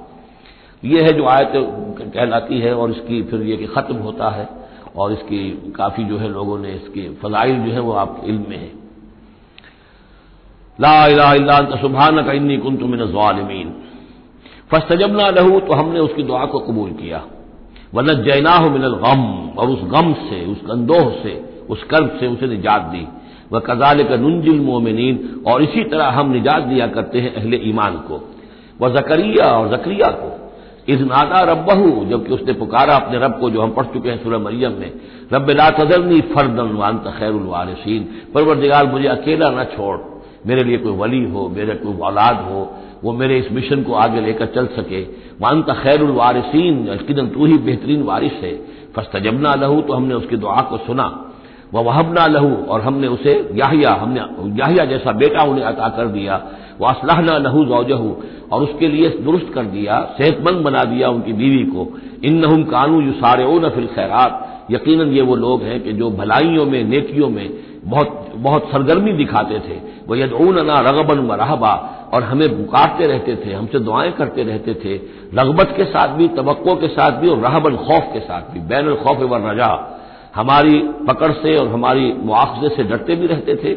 यह 0.83 1.05
है 1.05 1.13
जो 1.13 1.27
आयत 1.27 1.53
कहलाती 2.15 2.61
है 2.61 2.75
और 2.75 2.91
इसकी 2.91 3.23
फिर 3.23 3.43
यह 3.43 3.57
कि 3.57 3.67
खत्म 3.75 3.97
होता 3.99 4.31
है 4.31 4.49
और 4.97 5.13
इसकी 5.13 5.43
काफ़ी 5.77 6.05
जो 6.05 6.19
है 6.19 6.29
लोगों 6.29 6.59
ने 6.59 6.73
इसके 6.73 7.09
फजाइल 7.23 7.61
जो 7.61 7.73
है 7.73 7.81
वो 7.81 7.93
आपके 8.01 8.29
इल्म 8.29 8.45
में 8.49 8.57
है। 8.57 8.84
ला 10.81 11.79
सुबहान 11.81 12.23
का 12.23 12.33
इन्नी 12.33 12.57
कुन 12.57 12.77
तुम 12.77 12.95
ालमीन 13.21 13.75
फस्तजबना 14.71 15.29
लहू 15.31 15.61
तो 15.61 15.75
हमने 15.75 16.01
उसकी 16.01 16.23
दुआ 16.23 16.45
को 16.45 16.59
कबूल 16.59 16.91
किया। 16.91 17.23
वन 17.95 18.07
जैना 18.07 18.51
हो 18.51 18.71
मिनल 18.71 18.95
गम, 18.95 19.51
और 19.59 19.69
उस 19.69 19.81
गम 19.85 20.13
से, 20.13 20.47
उस 20.47 20.61
गंदोह 20.65 21.11
से, 21.23 21.63
उस 21.71 21.83
कर्ब 21.83 22.17
से 22.21 22.27
उसे 22.27 22.47
निजात 22.47 22.83
दी। 22.83 23.07
वह 23.53 23.61
कजाल 23.61 24.03
का 24.05 24.17
नुंजिल 24.17 24.61
मोमिन 24.61 25.43
और 25.47 25.63
इसी 25.63 25.85
तरह 25.85 26.07
हम 26.07 26.31
निजात 26.31 26.63
दिया 26.63 26.87
करते 26.87 27.21
हैं 27.21 27.35
अहले 27.35 27.57
ईमान 27.57 27.93
को। 27.93 28.35
वह 28.81 29.01
जकरिया, 29.01 29.47
और 29.47 29.77
जकरिया 29.77 30.09
को। 30.09 30.53
इस 30.89 31.01
नादा 31.01 31.41
रबहू 31.41 32.05
जबकि 32.05 32.35
उसने 32.35 32.53
पुकारा 32.53 32.97
अपने 32.97 33.19
रब 33.19 33.39
को, 33.41 33.51
जो 33.51 33.63
हम 33.63 33.71
पढ़ 33.71 33.85
चुके 33.85 34.11
हैं 34.11 34.23
सूरह 34.23 34.39
मरियम 34.39 34.73
में। 34.73 34.93
रब 35.33 35.51
ला 35.51 35.71
तजरनी 35.71 36.21
फर्दन 36.21 36.73
वान 36.73 36.99
खैरवारसिन 36.99 38.09
परवरदिगार, 38.35 38.87
मुझे 38.87 39.09
अकेला 39.09 39.51
न 39.51 39.65
छोड़। 39.65 40.14
मेरे 40.47 40.65
लिए 40.65 40.79
कोई 40.79 40.93
वली 40.93 41.25
हो, 41.25 41.49
मेरे 41.49 41.75
कोई 41.75 41.99
औलाद 41.99 42.37
हो, 42.37 42.75
वो 43.05 43.13
मेरे 43.13 43.39
इस 43.39 43.53
मिशन 43.53 43.83
को 43.83 43.93
आगे 43.93 44.21
लेकर 44.21 44.47
चल 44.47 44.67
सके। 44.67 45.03
मान 45.43 45.63
का 45.63 45.75
खैरुल 45.75 46.11
वारिसीन 46.11 46.89
यकीन 46.89 47.29
तू 47.29 47.47
ही 47.47 47.59
बेहतरीन 47.59 48.03
वारिस 48.03 48.33
है। 48.33 48.57
फस्तजबना 48.97 49.55
लहू 49.55 49.81
तो 49.81 49.93
हमने 49.93 50.15
उसकी 50.15 50.37
दुआ 50.37 50.61
को 50.61 50.77
सुना। 50.77 51.21
वह 51.75 51.81
वहबना 51.81 52.27
लहू, 52.27 52.55
और 52.65 52.81
हमने 52.81 53.07
उसे 53.07 53.51
याहिया, 53.55 53.91
हमने 53.95 54.21
याहिया 54.61 54.85
जैसा 54.85 55.13
बेटा 55.13 55.43
उन्हें 55.43 55.65
अता 55.65 55.89
कर 55.89 56.07
दिया। 56.07 56.47
वह 56.81 56.89
असलाहना 56.89 57.39
लहू 57.39 57.65
जौजहू, 57.65 58.17
और 58.53 58.63
उसके 58.63 58.89
लिए 58.89 59.09
दुरुस्त 59.09 59.53
कर 59.55 59.65
दिया, 59.65 60.15
सेहतमंद 60.19 60.65
बना 60.65 60.85
दिया 60.85 61.09
उनकी 61.09 61.33
बीवी 61.33 61.65
को। 61.65 61.99
इन 62.25 62.35
नहुम 62.35 62.65
कानू 62.65 63.01
यू 63.01 63.13
सारे 63.13 63.45
ओ 63.45 63.59
नफिल 63.59 63.87
खैरात। 63.87 64.67
यकीनन 64.71 65.09
ये 65.09 65.23
वो 65.23 65.37
लोग 65.37 65.63
हैं 65.63 65.83
कि 65.83 65.93
जो 65.93 66.11
भलाइयों 66.11 66.67
में, 66.67 66.85
नेकियों 66.85 67.29
में 67.29 67.51
बहुत 67.85 68.33
बहुत 68.35 68.71
सरगर्मी 68.73 69.13
दिखाते 69.13 69.59
थे। 69.59 69.81
वह 70.09 70.19
यदना 70.19 70.81
रगबन 70.81 71.19
व 71.19 71.33
रहबा, 71.33 71.91
और 72.15 72.23
हमें 72.23 72.57
पुकारते 72.57 73.07
रहते 73.07 73.37
थे, 73.37 73.53
हमसे 73.53 73.79
दुआएँ 73.79 74.13
करते 74.13 74.43
रहते 74.43 74.75
थे। 74.75 74.95
रगबत 75.35 75.75
के 75.77 75.85
साथ 75.85 76.09
भी, 76.09 76.29
तवक्को 76.29 76.77
के 76.77 76.89
साथ 76.89 77.11
भी, 77.11 77.29
और 77.29 77.39
रहबन 77.39 77.77
खौफ 77.77 78.11
के 78.13 78.21
साथ 78.21 78.43
भी। 78.43 78.61
बैन 78.61 78.95
खौफ 78.95 79.19
व 79.19 79.51
रजा। 79.51 80.01
हमारी 80.35 80.79
पकड़ 80.79 81.33
से 81.33 81.57
और 81.57 81.69
हमारी 81.69 82.13
मुआवजे 82.13 82.77
से 82.77 82.85
डरते 82.85 83.17
भी 83.17 83.27
रहते 83.27 83.57
थे, 83.57 83.75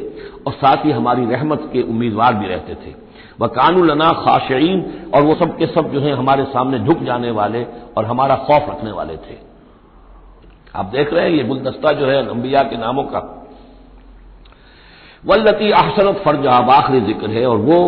और 0.48 0.54
साथ 0.54 0.86
ही 0.86 0.92
हमारी 0.92 1.26
रहमत 1.26 1.70
के 1.74 1.82
उम्मीदवार 1.82 2.34
भी 2.34 2.48
रहते 2.48 2.74
थे। 2.74 2.96
वह 3.42 3.48
कानूलना 3.48 4.10
खाशीन 4.12 5.06
और 5.14 5.24
वो 5.24 5.36
सब 5.36 5.58
के 5.58 5.68
सब 5.68 5.92
जो 5.92 6.00
है 6.00 6.12
हमारे 6.12 6.44
सामने 6.44 6.80
झुक 6.80 7.04
जाने 7.04 7.32
वाले 7.32 7.66
और 7.98 8.06
हमारा 8.06 8.36
खौफ 8.36 8.66
रखने 8.70 8.92
वाले 8.92 9.14
थे। 9.14 9.38
आप 10.76 10.86
देख 10.86 11.14
रहे 11.14 11.24
हैं, 11.24 11.38
ये 11.38 11.44
गुलदस्ता 11.44 11.92
जो 11.92 12.06
है, 12.06 12.30
अंबिया 12.30 12.64
के 12.64 12.78
नामों 12.78 13.04
का 13.04 13.37
वल्लती 15.28 15.72
अहसनत 15.74 16.22
फर्जा 16.26 16.52
आखिरी 16.52 17.00
ज़िक्र 17.06 17.30
है, 17.30 17.46
और 17.46 17.58
वो 17.60 17.80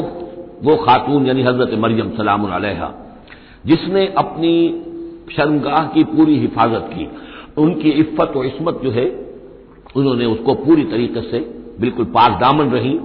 वो 0.63 0.75
खातून, 0.77 1.25
यानी 1.27 1.41
हज़रत 1.43 1.77
मरियम 1.79 2.10
सलाम 2.17 2.48
जिसने 3.65 4.05
अपनी 4.17 4.53
शर्मगाह 5.31 5.86
की 5.86 6.03
पूरी 6.05 6.38
हिफाजत 6.39 6.89
की। 6.93 7.08
उनकी 7.58 7.89
इफ्फत 7.91 8.34
और 8.36 8.46
इसमत 8.46 8.79
जो 8.84 8.91
है, 8.91 9.05
उन्होंने 9.96 10.25
उसको 10.25 10.53
पूरी 10.55 10.84
तरीके 10.86 11.22
से 11.22 11.39
बिल्कुल 11.79 12.05
पाक 12.08 12.39
दामन 12.39 12.69
रही। 12.69 12.98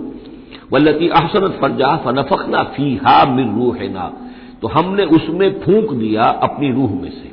वल्लती 0.72 1.08
अहसनत 1.10 1.58
फर्जा 1.60 1.96
फनफकना 2.04 2.62
फ़ी 2.74 2.94
हा 2.96 3.24
मिर 3.26 3.46
रूह 3.54 3.88
ना 3.90 4.12
तो 4.62 4.68
हमने 4.68 5.04
उसमें 5.16 5.48
फूंक 5.60 5.92
दिया 5.94 6.22
अपनी 6.42 6.70
रूह 6.72 6.90
में 6.92 7.10
से। 7.12 7.32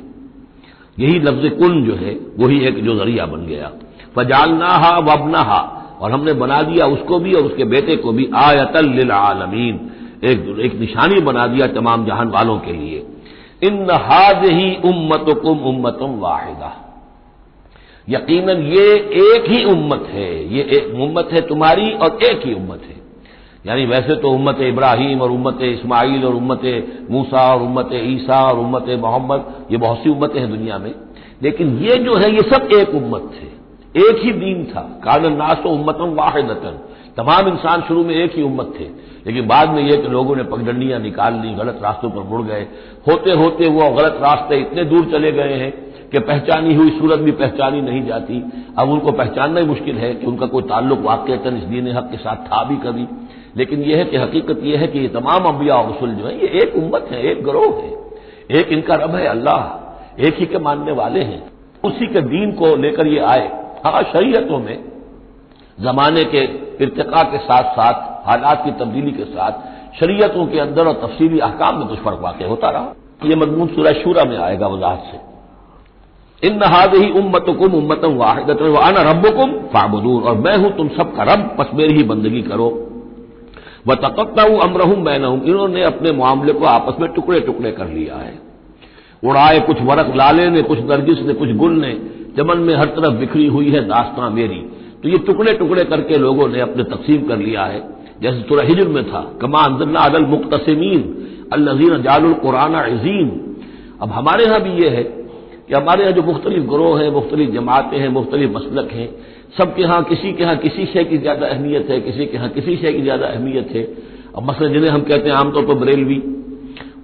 यही 0.98 1.18
लफ्ज 1.18 1.50
कुन 1.58 1.82
जो 1.84 1.94
है, 1.94 2.16
वही 2.38 2.58
एक 2.60 2.82
जो 2.84 2.94
ज़रिया 2.96 3.26
बन 3.26 3.46
गया। 3.46 3.70
फजालना 4.16 4.68
हा 4.76 4.96
वबना 5.00 5.40
हा 5.42 5.60
और 6.02 6.10
हमने 6.10 6.32
बना 6.32 6.60
दिया 6.62 6.86
उसको 6.86 7.18
भी 7.18 7.32
और 7.32 7.42
उसके 7.42 7.64
बेटे 7.64 7.96
को 7.96 8.12
भी 8.12 8.28
आयतल 8.36 9.10
आलमीन। 9.10 9.80
एक 10.24 10.58
एक 10.60 10.74
निशानी 10.80 11.20
बना 11.20 11.46
दिया 11.46 11.66
तमाम 11.66 12.04
जहान 12.06 12.28
वालों 12.28 12.58
के 12.58 12.72
लिए। 12.72 13.06
इन 13.62 13.90
हाज 14.02 14.44
ही 14.44 14.74
उम्मत 14.84 15.26
कुम 15.42 15.58
उम्मतम 15.58 16.18
वाहिदा। 16.18 16.72
यकीनन 18.08 18.62
ये 18.68 18.86
एक 19.22 19.48
ही 19.48 19.64
उम्मत 19.64 20.06
है। 20.10 20.54
ये 20.54 20.62
एक 20.72 20.94
उम्मत 21.00 21.28
है 21.32 21.40
तुम्हारी 21.40 21.92
और 21.92 22.18
एक 22.24 22.46
ही 22.46 22.54
उम्मत 22.54 22.82
है। 22.88 23.00
यानी 23.66 23.84
वैसे 23.86 24.14
तो 24.16 24.30
उम्मत 24.30 24.60
इब्राहिम 24.60 25.20
और 25.20 25.30
उम्मत 25.30 25.58
इस्माइल 25.62 26.24
और 26.24 26.34
उम्मत 26.34 26.62
मूसा 27.10 27.42
और 27.54 27.62
उम्मत 27.62 27.90
ईसा 27.94 28.42
और 28.44 28.58
उम्मत 28.58 28.86
मोहम्मद, 29.00 29.44
ये 29.70 29.76
बहुत 29.76 29.98
सी 29.98 30.10
उम्मतें 30.10 30.40
हैं 30.40 30.50
दुनिया 30.50 30.78
में। 30.78 30.94
लेकिन 31.42 31.78
ये 31.78 31.96
जो 31.96 32.14
है, 32.14 32.30
ये 32.32 32.42
सब 32.50 32.68
एक 32.72 32.94
उम्मत 32.94 33.30
थे 33.34 33.61
एक 33.96 34.20
ही 34.22 34.32
दीन 34.32 34.64
था। 34.64 34.80
कारण 34.80 35.36
नास 35.36 35.56
तो 35.62 35.68
उम्मतम 35.68 36.04
वाहिदतन। 36.04 36.78
तमाम 37.16 37.48
इंसान 37.48 37.82
शुरू 37.82 38.04
में 38.04 38.14
एक 38.14 38.36
ही 38.36 38.42
उम्मत 38.42 38.74
थे। 38.80 38.84
लेकिन 39.26 39.48
बाद 39.48 39.70
में 39.70 39.82
यह 39.82 40.02
कि 40.02 40.08
लोगों 40.08 40.36
ने 40.36 40.42
पगडंडियाँ 40.42 41.00
निकाल 41.00 41.34
ली, 41.34 41.54
गलत 41.54 41.80
रास्तों 41.82 42.10
पर 42.10 42.20
मुड़ 42.20 42.42
गए। 42.42 42.66
होते 43.08 43.32
होते 43.32 43.68
वो 43.68 43.90
गलत 43.90 44.18
रास्ते 44.22 44.56
इतने 44.56 44.84
दूर 44.84 45.04
चले 45.04 45.32
गए 45.32 45.54
हैं 45.54 45.72
कि 46.12 46.18
पहचानी 46.18 46.74
हुई 46.74 46.90
सूरत 46.90 47.18
भी 47.18 47.30
पहचानी 47.30 47.80
नहीं 47.80 48.06
जाती। 48.06 48.44
अब 48.78 48.90
उनको 48.90 49.12
पहचानना 49.12 49.60
ही 49.60 49.66
मुश्किल 49.66 49.96
है 49.96 50.14
कि 50.14 50.26
उनका 50.26 50.46
कोई 50.46 50.62
ताल्लुक 50.62 51.00
वाकता 51.00 51.34
इस 51.34 51.62
दीन 51.62 51.92
हक 51.92 52.10
के 52.10 52.16
साथ 52.16 52.36
था 52.36 52.64
भी 52.64 52.76
कभी। 52.76 53.06
लेकिन 53.56 53.82
यह 53.82 53.96
है 53.98 54.04
कि 54.04 54.16
हकीकत 54.16 54.60
यह 54.62 54.80
है 54.80 54.86
कि 54.86 54.98
ये 54.98 55.08
तमाम 55.08 55.44
अम्बिया 55.44 55.74
और 55.74 55.90
रसुल 55.90 56.10
जो 56.10 56.26
है, 56.26 56.40
ये 56.40 56.46
एक 56.46 56.76
उम्मत 56.76 57.08
है, 57.10 57.22
एक 57.22 57.44
ग्रोह 57.44 57.64
है। 57.64 57.96
एक 58.60 58.68
इनका 58.68 58.94
रब 58.94 59.14
है, 59.14 59.26
अल्लाह। 59.26 59.82
एक 60.26 60.36
ही 60.38 60.46
के 60.46 60.58
मानने 60.58 60.92
वाले 60.92 61.20
हैं। 61.20 61.50
उसी 61.84 62.06
के 62.06 62.20
दीन 62.20 62.52
को 62.52 62.76
लेकर 62.76 63.06
ये 63.06 63.18
आए। 63.18 63.61
हाँ 63.84 64.02
शरीयतों 64.02 64.58
में, 64.58 64.84
जमाने 65.80 66.24
के 66.24 66.38
इरतका 66.84 67.22
के 67.22 67.38
साथ 67.38 67.62
साथ, 67.62 68.28
हालात 68.28 68.64
की 68.64 68.70
तब्दीली 68.70 69.12
के 69.12 69.24
साथ, 69.24 69.52
शरीयतों 70.00 70.46
के 70.46 70.58
अंदर 70.58 70.86
और 70.86 70.94
तफसीली 70.94 71.38
अहकाम 71.38 71.78
में 71.78 71.88
कुछ 71.88 71.98
फ़र्क 71.98 72.18
वाक़ 72.20 72.42
होता 72.42 72.70
रहा। 72.70 72.94
यह 73.24 73.36
मजमून 73.36 73.68
सूरह 73.68 73.92
शूरा 73.92 74.24
में 74.24 74.38
आएगा 74.38 74.66
वजाहत 74.66 75.02
से। 75.12 75.32
इन 76.46 76.56
नहाद 76.56 76.94
ही 76.94 77.10
उम्मत 77.10 77.44
कुम 77.48 77.74
उम्मतम 77.74 78.14
वाहिदत 78.14 78.62
आना 78.62 79.10
रबुकुम 79.10 79.52
फाबदून। 79.52 80.22
और 80.22 80.34
मैं 80.34 80.56
हूँ 80.56 80.76
तुम 80.76 80.88
सबका 80.88 81.22
रब, 81.22 81.56
बस 81.60 81.66
मेरी 81.74 81.94
ही 81.94 82.02
बंदगी 82.02 82.42
करो। 82.42 82.88
व 83.88 83.94
तकत्ता 83.94 84.42
अमरहम 84.42 85.04
बैनहम। 85.04 85.42
इन्होंने 85.42 85.82
अपने 85.84 86.12
मामले 86.12 86.52
को 86.52 86.64
आपस 86.64 87.00
में 87.00 87.12
टुकड़े 87.12 87.40
टुकड़े 87.40 87.72
कर 87.72 87.86
लिया 87.86 88.16
है। 88.16 88.38
उड़ाए 89.24 89.60
कुछ 89.60 89.76
वरक 89.82 90.16
लाले 90.16 90.50
ने, 90.50 90.62
कुछ 90.62 90.78
नरगिस 90.78 91.18
ने, 91.18 91.34
कुछ 91.34 91.52
गुल 91.52 91.72
ने 91.72 92.21
चमन 92.36 92.58
में 92.58 92.74
हर 92.74 92.86
तरफ़ 92.96 93.14
बिखरी 93.16 93.46
हुई 93.48 93.70
है 93.70 93.80
दास्तां 93.88 94.30
मेरी। 94.32 94.60
तो 95.02 95.08
ये 95.08 95.18
टुकड़े 95.26 95.52
टुकड़े 95.54 95.84
करके 95.86 96.18
लोगों 96.18 96.48
ने 96.48 96.60
अपने 96.60 96.84
तकसीम 96.86 97.22
कर 97.28 97.38
लिया 97.38 97.64
है। 97.64 97.80
जैसे 98.22 98.42
तुरा 98.48 98.62
हिजर 98.64 98.88
में 98.88 99.04
था, 99.06 99.20
कमा 99.40 99.60
अंदरना 99.62 100.00
अदल 100.00 100.24
मुख्तसमीन 100.26 101.00
अल 101.52 101.68
नजीर 101.68 101.96
जालुल 102.02 102.34
कुरान 102.42 102.74
अजीम 102.76 103.30
अब 104.02 104.12
हमारे 104.12 104.44
यहाँ 104.44 104.60
भी 104.62 104.70
ये 104.82 104.88
है 104.88 105.02
कि 105.02 105.74
हमारे 105.74 106.02
यहाँ 106.02 106.14
जो 106.14 106.22
मुख्तलिफ़ 106.22 106.64
ग्रोह 106.66 107.00
हैं, 107.00 107.10
मुख्तलिफ़ 107.12 107.50
जमातें 107.50 107.98
हैं, 107.98 108.08
मुख्तलिफ़ 108.10 108.50
मसलक 108.50 108.92
हैं, 108.92 109.08
सबके 109.58 109.82
यहाँ 109.82 110.02
किसी 110.04 110.32
के 110.32 110.42
यहाँ 110.42 110.56
किसी 110.58 110.86
शय 110.86 111.04
की 111.04 111.18
ज़्यादा 111.18 111.46
अहमियत 111.46 111.90
है, 111.90 112.00
किसी 112.00 112.26
के 112.26 112.36
यहाँ 112.36 112.48
किसी 112.50 112.76
शय 112.76 112.92
की 112.92 113.02
ज़्यादा 113.02 113.26
अहमियत 113.26 113.68
है। 113.74 113.82
अब 114.36 114.48
मसलन 114.50 114.72
जिन्हें 114.72 114.90
हम 114.90 115.02
कहते 115.02 115.28
हैं 115.28 115.36
आमतौर 115.36 115.66
पर 115.66 115.74
बरेलवी, 115.74 116.16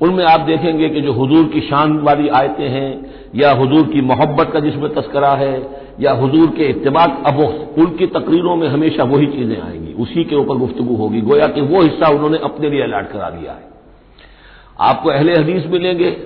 उनमें 0.03 0.25
आप 0.25 0.41
देखेंगे 0.47 0.89
कि 0.89 1.01
जो 1.01 1.13
हजूर 1.15 1.45
की 1.53 1.61
शान 1.61 1.99
वाली 2.01 2.29
आयतें 2.31 2.69
हैं 2.69 2.91
या 3.35 3.51
हजूर 3.53 3.87
की 3.87 4.01
मोहब्बत 4.01 4.51
का 4.53 4.61
जिसमें 4.61 4.95
तस्करा 4.95 5.31
है, 5.31 5.71
या 6.01 6.13
हजूर 6.13 6.47
के 6.47 6.65
इतबाक 6.65 7.23
अब 7.27 7.39
उनकी 7.79 8.07
तकरीरों 8.07 8.57
में 8.57 8.69
हमेशा 8.69 9.05
वही 9.05 9.27
चीज़ें 9.27 9.61
आएँगी। 9.63 9.93
उसी 9.93 10.25
के 10.25 10.37
ऊपर 10.37 10.55
गुफ्तु 10.55 10.85
होगी। 10.85 11.21
गोया 11.21 11.47
कि 11.47 11.61
वो 11.61 11.83
हिस्सा 11.83 12.09
उन्होंने 12.09 12.39
अपने 12.39 12.71
लिए 12.71 12.83
अलर्ट 12.83 13.07
करा 13.07 13.31
दिया 13.31 13.53
है। 13.53 13.69
आपको 14.81 15.11
अहले 15.11 15.37
हदीस 15.37 15.67
मिलेंगे। 15.67 16.17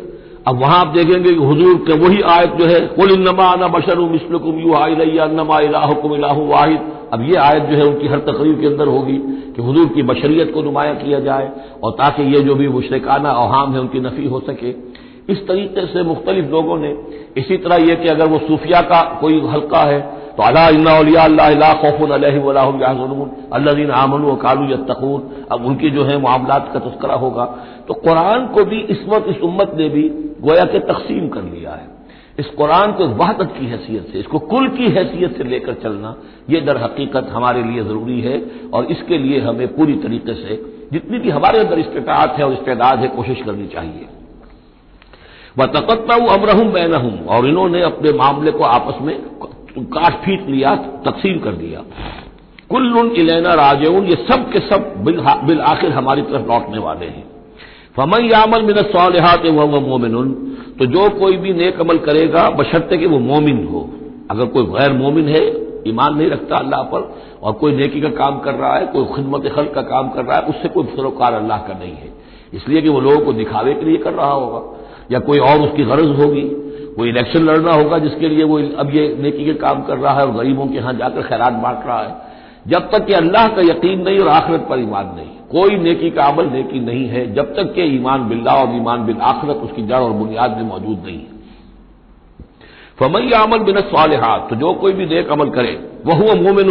अब 0.49 0.59
वहाँ 0.59 0.80
आप 0.80 0.87
देखेंगे 0.87 1.30
हजूर 1.30 1.75
के 1.87 1.92
वही 1.92 2.21
आयत 2.21 2.50
जो 2.50 2.66
है, 2.66 2.80
कुल 2.80 3.12
नमा 3.18 3.44
आना 3.44 3.68
बशर 3.68 3.99
मिसलकुम 3.99 4.59
यू 4.59 4.75
इलाहुकुम 5.61 6.14
इलाहु 6.14 6.47
वाहिद। 6.47 6.80
अब 7.12 7.23
ये 7.23 7.37
आयत 7.37 7.62
जो 7.62 7.76
है 7.76 7.85
उनकी 7.85 8.09
हर 8.09 8.18
तकरीर 8.18 8.54
के 8.54 8.66
अंदर 8.66 8.87
होगी 8.87 9.16
कि 9.56 9.62
हजूर 9.62 9.88
की 9.88 10.02
बशरियत 10.02 10.54
को 10.54 10.62
नुमाया 10.62 10.94
किया 10.94 11.21
जाए 11.21 11.50
और 11.82 11.90
ताकि 11.90 12.23
ये 12.23 12.40
जो 12.40 12.54
भी 12.54 12.68
मुशरकाना 12.68 13.30
अहाम 13.30 13.73
है, 13.73 13.80
उनकी 13.80 14.00
नफी 14.00 14.26
हो 14.26 14.40
सके। 14.40 14.73
इस 15.29 15.47
तरीके 15.49 15.87
से 15.87 16.02
मुख्तलिफ़ 16.02 16.47
लोगों 16.47 16.79
ने 16.79 16.97
इसी 17.37 17.57
तरह 17.57 17.76
यह 17.76 17.95
कि 17.95 18.09
अगर 18.09 18.29
वो 18.29 18.38
सूफिया 18.38 18.81
का 18.81 19.02
कोई 19.21 19.41
हल्का 19.47 19.83
है 19.83 20.00
तो 20.37 20.43
अला 20.43 20.67
अल्लाह 20.67 21.73
खौफुन 21.75 22.11
अल्लाजीन 22.11 23.91
आमन 23.91 24.23
कालू 24.37 24.64
यकून 24.73 25.47
अब 25.52 25.64
उनकी 25.67 25.91
जो 25.91 26.05
है 26.05 26.21
मामलात 26.21 26.71
का 26.75 26.79
तस्करा 26.81 27.14
होगा। 27.14 27.45
तो 27.88 27.95
कुरान 27.95 28.47
को 28.47 28.64
भी 28.64 28.81
इस 28.91 29.05
वक्त 29.09 29.29
इस 29.29 29.41
उम्मत 29.41 29.73
ने 29.76 29.88
भी 29.88 30.02
गोया 30.41 30.64
के 30.64 30.79
तकसीम 30.83 31.29
कर 31.29 31.43
लिया 31.43 31.71
है। 31.71 31.87
इस 32.38 32.47
कुरान 32.47 32.93
को 32.93 33.07
वहदत 33.07 33.52
की 33.59 33.67
हैसियत 33.67 34.07
से, 34.12 34.19
इसको 34.19 34.38
कुल 34.38 34.69
की 34.69 34.88
हैसियत 34.91 35.37
से 35.38 35.45
लेकर 35.45 35.75
चलना 35.75 36.14
यह 36.50 36.64
दर 36.64 36.76
हकीकत 36.76 37.29
हमारे 37.33 37.62
लिए 37.62 37.85
ज़रूरी 37.85 38.21
है। 38.21 38.37
और 38.75 38.85
इसके 38.87 39.19
लिए 39.19 39.41
हमें 39.41 39.69
पूरी 39.76 39.95
तरीके 39.99 40.35
से 40.35 40.62
जितनी 40.93 41.19
भी 41.19 41.31
हमारे 41.31 41.59
अंदर 41.59 41.79
इस्तात 41.79 42.38
है 42.38 42.45
और 42.45 42.52
इस्तेदाद 42.52 42.99
है, 42.99 43.09
कोशिश 43.09 43.43
करनी 43.43 43.67
चाहिए। 43.67 44.07
वह 45.59 45.66
तकत्ता 45.68 46.14
अमरहम 46.35 46.73
बैनहम। 46.73 47.18
और 47.28 47.47
इन्होंने 47.47 47.82
अपने 47.82 48.12
मामले 48.12 48.50
को 48.50 48.64
आपस 48.64 49.02
में 49.02 49.16
काट 49.78 50.12
फीट 50.25 50.49
लिया, 50.49 50.75
तकसीम 51.06 51.38
कर 51.38 51.52
दिया। 51.54 51.80
कुल्लुन 52.71 53.11
इलेना 53.11 53.54
राजउन 53.54 54.04
ये 54.04 54.16
सब 54.28 54.50
के 54.52 54.59
सब 54.59 54.94
बिल 55.04 55.21
बिल 55.47 55.61
आखिर 55.61 55.90
हमारी 55.90 56.23
तरफ़ 56.23 56.47
लौटने 56.47 56.78
वाले 56.78 57.06
हैं। 57.06 57.25
फमन 57.97 58.25
यामल 58.25 58.62
मिन 58.62 58.76
सालहात 58.82 59.47
वह 59.47 59.80
मोमिन 59.80 60.14
तो 60.78 60.87
जो 60.87 61.09
कोई 61.11 61.37
भी 61.37 61.52
नेक 61.52 61.80
अमल 61.80 61.99
करेगा, 61.99 62.49
बशर्ते 62.50 62.97
कि 62.97 63.06
वो 63.06 63.18
मोमिन 63.18 63.66
हो। 63.66 63.88
अगर 64.30 64.44
कोई 64.44 64.64
गैर 64.64 64.92
मोमिन 64.92 65.28
है, 65.28 65.42
ईमान 65.88 66.16
नहीं 66.16 66.28
रखता 66.30 66.56
अल्लाह 66.56 66.82
पर, 66.82 67.02
और 67.42 67.52
कोई 67.52 67.73
नेकी 67.73 68.00
का 68.00 68.09
काम 68.09 68.38
कर 68.38 68.54
रहा 68.54 68.75
है, 68.75 68.87
कोई 68.87 69.04
खिदमत 69.04 69.52
खल 69.56 69.64
का 69.64 69.82
काम 69.82 70.09
कर 70.09 70.25
रहा 70.25 70.37
है, 70.37 70.42
उससे 70.42 70.68
कोई 70.68 70.85
सरोकार 70.87 71.32
अल्लाह 71.32 71.59
का 71.59 71.75
नहीं 71.75 71.92
है। 71.92 72.12
इसलिए 72.54 72.82
कि 72.82 72.88
वो 72.88 73.00
लोगों 73.00 73.25
को 73.25 73.32
दिखावे 73.32 73.75
के 73.75 73.85
लिए 73.85 73.97
कर 73.97 74.12
रहा 74.12 74.30
होगा। 74.30 74.61
या 75.11 75.18
कोई 75.21 75.38
और 75.40 75.61
उसकी 75.61 75.85
गरज 75.85 76.09
होगी, 76.18 76.42
कोई 76.97 77.09
इलेक्शन 77.09 77.44
लड़ना 77.44 77.73
होगा 77.73 77.99
जिसके 77.99 78.28
लिए 78.28 78.44
वो 78.44 78.59
अब 78.78 78.94
ये 78.94 79.06
नेकी 79.21 79.44
के 79.44 79.54
काम 79.61 79.82
कर 79.82 79.99
रहा 79.99 80.12
है 80.14 80.26
और 80.26 80.32
गरीबों 80.35 80.66
के 80.66 80.76
यहाँ 80.76 80.94
जाकर 80.94 81.23
खैरात 81.23 81.52
बांट 81.62 81.87
रहा 81.87 82.00
है। 82.00 82.14
जब 82.68 82.90
तक 82.90 83.06
कि 83.06 83.12
अल्लाह 83.12 83.47
का 83.49 83.62
यकीन 83.62 84.00
नहीं 84.00 84.18
और 84.18 84.28
आखिरत 84.28 84.66
पर 84.71 84.80
ईमान 84.80 85.06
नहीं। 85.16 85.30
कोई 85.50 85.76
नेकी 85.78 86.11
का 86.11 86.25
अमल 86.25 86.47
नेकी 86.49 86.80
नहीं 86.80 87.06
है, 87.09 87.32
जब 87.35 87.54
तक 87.54 87.73
कि 87.75 87.82
ईमान 87.97 88.28
बिल्ला 88.28 88.52
और 88.54 88.76
ईमान 88.76 89.04
बिल 89.06 89.16
आखिरत 89.25 89.56
उसकी 89.64 89.82
जड़ 89.82 89.99
और 89.99 90.12
बुनियाद 90.14 90.56
में 90.56 90.64
मौजूद 90.64 91.02
नहीं 91.06 91.18
है। 91.18 91.30
फमैया 92.99 93.38
अमल 93.40 93.59
बिन 93.61 93.76
हाथ 94.23 94.49
तो 94.49 94.56
जो 94.56 94.73
कोई 94.75 94.92
भी 94.92 95.06
नेक 95.06 95.30
अमल 95.30 95.50
करे, 95.50 95.78
वह 96.06 96.16
हुआ 96.16 96.35
मोमिन 96.42 96.71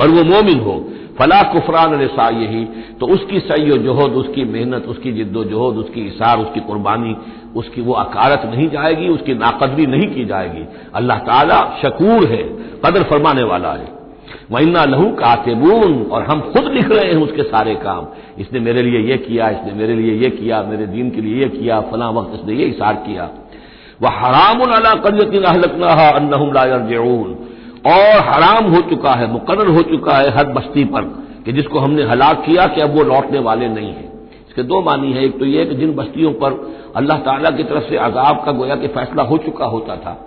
और 0.00 0.08
वो 0.08 0.24
मोमिन 0.24 0.60
हो। 0.60 0.74
फला 1.18 1.42
कुफरान 1.42 1.92
रसा 1.94 2.28
यही 2.28 2.64
तो 3.00 3.06
उसकी 3.06 3.38
सही 3.40 3.70
जहद, 3.70 4.12
उसकी 4.12 4.44
मेहनत, 4.44 4.86
उसकी 4.88 5.12
जिद्दोजहद 5.12 5.78
उसकी 5.78 6.00
इशार 6.00 6.38
उसकी 6.38 6.60
कुर्बानी, 6.60 7.16
उसकी 7.56 7.80
वो 7.80 7.92
अकारत 7.92 8.42
नहीं 8.46 8.68
जाएगी, 8.68 9.08
उसकी 9.08 9.34
नाकदरी 9.34 9.86
नहीं 9.86 10.08
की 10.14 10.24
जाएगी। 10.24 10.64
अल्लाह 10.94 11.18
ताला 11.18 11.78
शकूर 11.82 12.26
है, 12.28 12.42
कदर 12.84 13.02
फरमाने 13.02 13.42
वाला 13.42 13.72
है। 13.72 13.92
वन्ना 14.50 14.84
लहू 14.84 15.10
कातेबून, 15.10 16.02
और 16.02 16.22
हम 16.22 16.40
खुद 16.40 16.72
लिख 16.72 16.90
रहे 16.90 17.06
हैं 17.10 17.22
उसके 17.22 17.42
सारे 17.42 17.74
काम। 17.74 18.06
इसने 18.38 18.60
मेरे 18.60 18.82
लिए 18.82 19.00
ये 19.00 19.16
किया, 19.16 19.48
इसने 19.48 19.72
मेरे 19.72 19.94
लिए 19.94 20.14
ये 20.14 20.30
किया, 20.30 20.62
मेरे 20.62 20.86
दीन 20.86 21.10
के 21.10 21.20
लिए 21.20 21.42
ये 21.42 21.48
किया, 21.48 21.80
फला 21.80 22.10
वक्त 22.10 22.34
इसने 22.34 22.54
ये 22.54 22.64
इशार 22.64 22.94
किया। 22.94 23.30
वह 24.02 24.10
हराम 24.10 24.60
अला 24.72 24.94
करियतिन 24.94 25.42
अन्नहुम 25.42 26.52
लाजरून 26.52 27.43
और 27.84 28.20
हराम 28.26 28.70
हो 28.74 28.80
चुका 28.90 29.12
है 29.12 29.30
मुकर 29.32 29.66
हो 29.68 29.82
चुका 29.84 30.16
है 30.16 30.30
हर 30.36 30.46
बस्ती 30.52 30.84
पर, 30.86 31.02
कि 31.44 31.52
जिसको 31.52 31.78
हमने 31.78 32.02
हलाक 32.04 32.44
किया 32.44 32.66
कि 32.66 32.80
अब 32.80 32.94
वो 32.96 33.02
लौटने 33.04 33.38
वाले 33.40 33.68
नहीं 33.70 33.88
है। 33.88 34.12
इसके 34.48 34.62
दो 34.64 34.80
मानी 34.82 35.12
है, 35.12 35.24
एक 35.24 35.38
तो 35.38 35.44
यह 35.46 35.64
कि 35.64 35.74
जिन 35.76 35.94
बस्तियों 35.94 36.32
पर 36.34 36.52
अल्लाह 36.96 37.18
ताला 37.20 37.50
की 37.50 37.64
तरफ़ 37.64 37.84
से 37.84 37.96
अजाब 38.02 38.42
का 38.44 38.52
गोया 38.52 38.76
कि 38.76 38.88
फैसला 38.90 39.22
हो 39.24 39.38
चुका 39.40 39.66
होता 39.68 39.96
था 39.96 40.20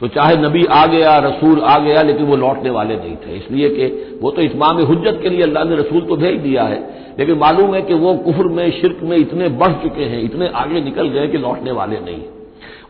तो 0.00 0.08
चाहे 0.08 0.36
नबी 0.36 0.64
आ 0.66 0.84
गया, 0.86 1.16
रसूल 1.20 1.60
आ 1.62 1.78
गया, 1.78 2.02
लेकिन 2.02 2.26
वो 2.26 2.36
लौटने 2.36 2.70
वाले 2.70 2.94
नहीं 2.96 3.16
थे। 3.16 3.36
इसलिए 3.36 3.68
कि 3.68 4.18
वो 4.22 4.30
तो 4.30 4.42
इतमाम 4.42 4.78
हजत 4.80 5.18
के 5.22 5.28
लिए 5.28 5.42
अल्लाह 5.42 5.64
ने 5.64 5.76
रसूल 5.76 6.00
तो 6.02 6.16
भेज 6.16 6.40
दिया 6.40 6.62
है, 6.64 6.78
लेकिन 7.18 7.38
मालूम 7.38 7.74
है 7.74 7.82
कि 7.82 7.94
वो 7.96 8.14
कुफर 8.24 8.48
में, 8.48 8.70
शिरक 8.72 9.02
में 9.02 9.16
इतने 9.16 9.48
बढ़ 9.60 9.72
चुके 9.82 10.04
हैं, 10.04 10.22
इतने 10.22 10.48
आगे 10.54 10.80
निकल 10.80 11.08
गए 11.08 11.26
कि 11.28 11.38
लौटने 11.38 11.72
वाले 11.72 12.00
नहीं 12.00 12.22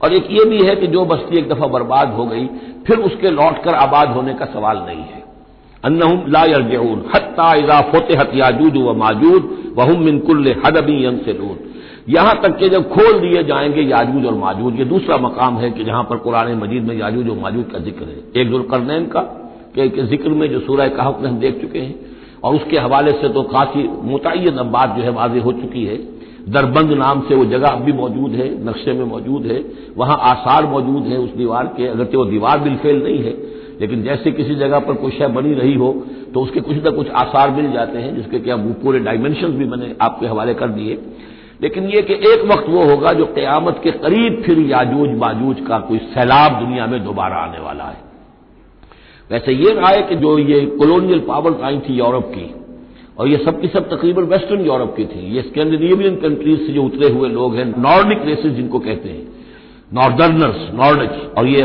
और 0.02 0.12
एक 0.12 0.26
ये 0.30 0.44
भी 0.44 0.60
है 0.66 0.74
कि 0.76 0.86
जो 0.86 1.04
बस्ती 1.04 1.38
एक 1.38 1.48
दफ़ा 1.48 1.66
बर्बाद 1.68 2.12
हो 2.12 2.24
गई 2.26 2.46
फिर 2.86 2.98
उसके 3.00 3.30
लौटकर 3.30 3.74
आबाद 3.76 4.08
होने 4.08 4.34
का 4.34 4.44
सवाल 4.44 4.78
नहीं 4.78 5.02
है। 5.02 5.20
अन्नहुम 5.84 6.24
ला 6.28 6.44
यरजून 6.44 7.04
हत्ता 7.14 7.52
इजा 7.54 7.80
फोते 7.90 8.14
हत 8.14 8.32
व 8.76 8.94
माजूद 8.96 9.50
वहुम 9.76 10.02
मिनकुल्ल 10.04 10.54
हदबी 10.66 11.04
यंग 11.04 11.18
से 11.18 11.38
यहाँ 12.08 12.34
तक 12.42 12.56
कि 12.58 12.68
जब 12.68 12.88
खोल 12.88 13.18
दिए 13.20 13.42
जाएँगे 13.44 13.82
याजूज 13.82 14.24
और 14.26 14.34
माजूद 14.34 14.78
ये 14.78 14.84
दूसरा 14.84 15.16
मकाम 15.18 15.58
है 15.58 15.70
कि 15.70 15.84
जहाँ 15.84 16.02
पर 16.04 16.16
कुरान 16.16 16.52
मजीद 16.58 16.84
में 16.84 16.96
याजूज 16.96 17.28
और 17.28 17.36
माजूद 17.38 17.68
का 17.72 17.78
ज़िक्र 17.78 18.04
है। 18.04 18.42
एक 18.42 18.50
जुलकरनैन 18.50 19.04
का 19.06 19.20
के, 19.74 19.88
ज़िक्र 20.06 20.28
में 20.30 20.48
जो 20.50 20.60
सूरह 20.60 20.86
कहफ 20.88 21.20
में 21.20 21.28
हम 21.28 21.38
देख 21.38 21.60
चुके 21.60 21.78
हैं 21.78 21.94
और 22.42 22.54
उसके 22.54 22.78
हवाले 22.78 23.12
से 23.12 23.28
तो 23.28 23.42
काफ़ी 23.42 23.82
मुतन 24.04 24.70
बात 24.72 24.96
जो 24.96 25.02
है 25.02 25.10
वाजे 25.10 25.40
हो 25.40 25.52
चुकी 25.52 25.84
है। 25.84 25.96
दरबंद 26.48 26.92
नाम 26.94 27.20
से 27.20 27.34
वो 27.34 27.44
जगह 27.44 27.68
अब 27.68 27.82
भी 27.82 27.92
मौजूद 27.92 28.32
है, 28.32 28.48
नक्शे 28.64 28.92
में 28.92 29.04
मौजूद 29.04 29.46
है, 29.46 29.64
वहाँ 29.96 30.18
आसार 30.22 30.66
मौजूद 30.66 31.06
है 31.06 31.18
उस 31.18 31.34
दीवार 31.36 31.66
के, 31.76 31.86
अगर 31.86 32.16
वो 32.16 32.24
दीवार 32.24 32.58
बिलफेल 32.60 33.02
नहीं 33.02 33.18
है, 33.18 33.34
लेकिन 33.80 34.02
जैसे 34.02 34.32
किसी 34.32 34.54
जगह 34.54 34.78
पर 34.78 34.94
कोई 34.94 35.10
शय 35.10 35.28
बनी 35.30 35.54
रही 35.54 35.74
हो 35.74 35.92
तो 36.34 36.40
उसके 36.40 36.60
कुछ 36.60 36.76
न 36.76 36.90
कुछ 36.90 37.10
आसार 37.12 37.50
मिल 37.50 37.70
जाते 37.72 37.98
हैं, 37.98 38.14
जिसके 38.16 38.38
क्या 38.38 38.54
वो 38.54 38.72
पूरे 38.82 38.98
डायमेंशन 38.98 39.48
भी 39.48 39.64
मैंने 39.64 39.94
आपके 40.00 40.26
हवाले 40.26 40.54
कर 40.54 40.68
दिए। 40.68 40.98
लेकिन 41.62 41.84
यह 41.84 42.00
कि 42.00 42.14
एक 42.28 42.44
वक्त 42.44 42.68
वो 42.68 42.84
होगा 42.84 43.12
जो 43.12 43.24
क्यामत 43.24 43.80
के 43.84 43.90
करीब 43.90 44.42
फिर 44.42 44.58
याजूज 44.60 45.10
बाजूज 45.18 45.60
का 45.68 45.78
कोई 45.78 45.98
सैलाब 46.14 46.58
दुनिया 46.60 46.86
में 46.86 47.02
दोबारा 47.04 47.36
आने 47.36 47.58
वाला 47.58 47.84
है। 47.84 48.00
वैसे 49.30 49.52
ये 49.52 49.72
रहा 49.72 49.88
है 49.88 50.02
कि 50.02 50.16
जो 50.16 50.38
ये 50.38 50.60
कॉलोनियल 50.78 51.18
पावर 51.18 51.60
आई 51.62 51.78
थी 51.78 51.94
यूरोप 51.94 52.32
की 52.34 52.44
और 53.16 53.28
ये 53.28 53.36
सब 53.36 53.60
की 53.60 53.68
सब 53.68 53.88
तकरीबन 53.90 54.24
वेस्टर्न 54.26 54.64
यूरोप 54.66 54.94
की 54.96 55.04
थी। 55.04 55.20
ये 55.34 55.42
स्कैंडिनेवियन 55.42 56.14
कंट्रीज़ 56.16 56.60
से 56.60 56.72
जो 56.72 56.82
उतरे 56.84 57.08
हुए 57.08 57.28
लोग 57.28 57.56
हैं, 57.56 57.66
नॉर्डिक 57.78 58.24
रेसेस 58.26 58.52
जिनको 58.52 58.78
कहते 58.78 59.08
हैं। 59.08 59.26
नॉर्दर्नर्स 59.94 60.70
नॉर्डिक 60.74 61.38
और 61.38 61.46
ये 61.46 61.64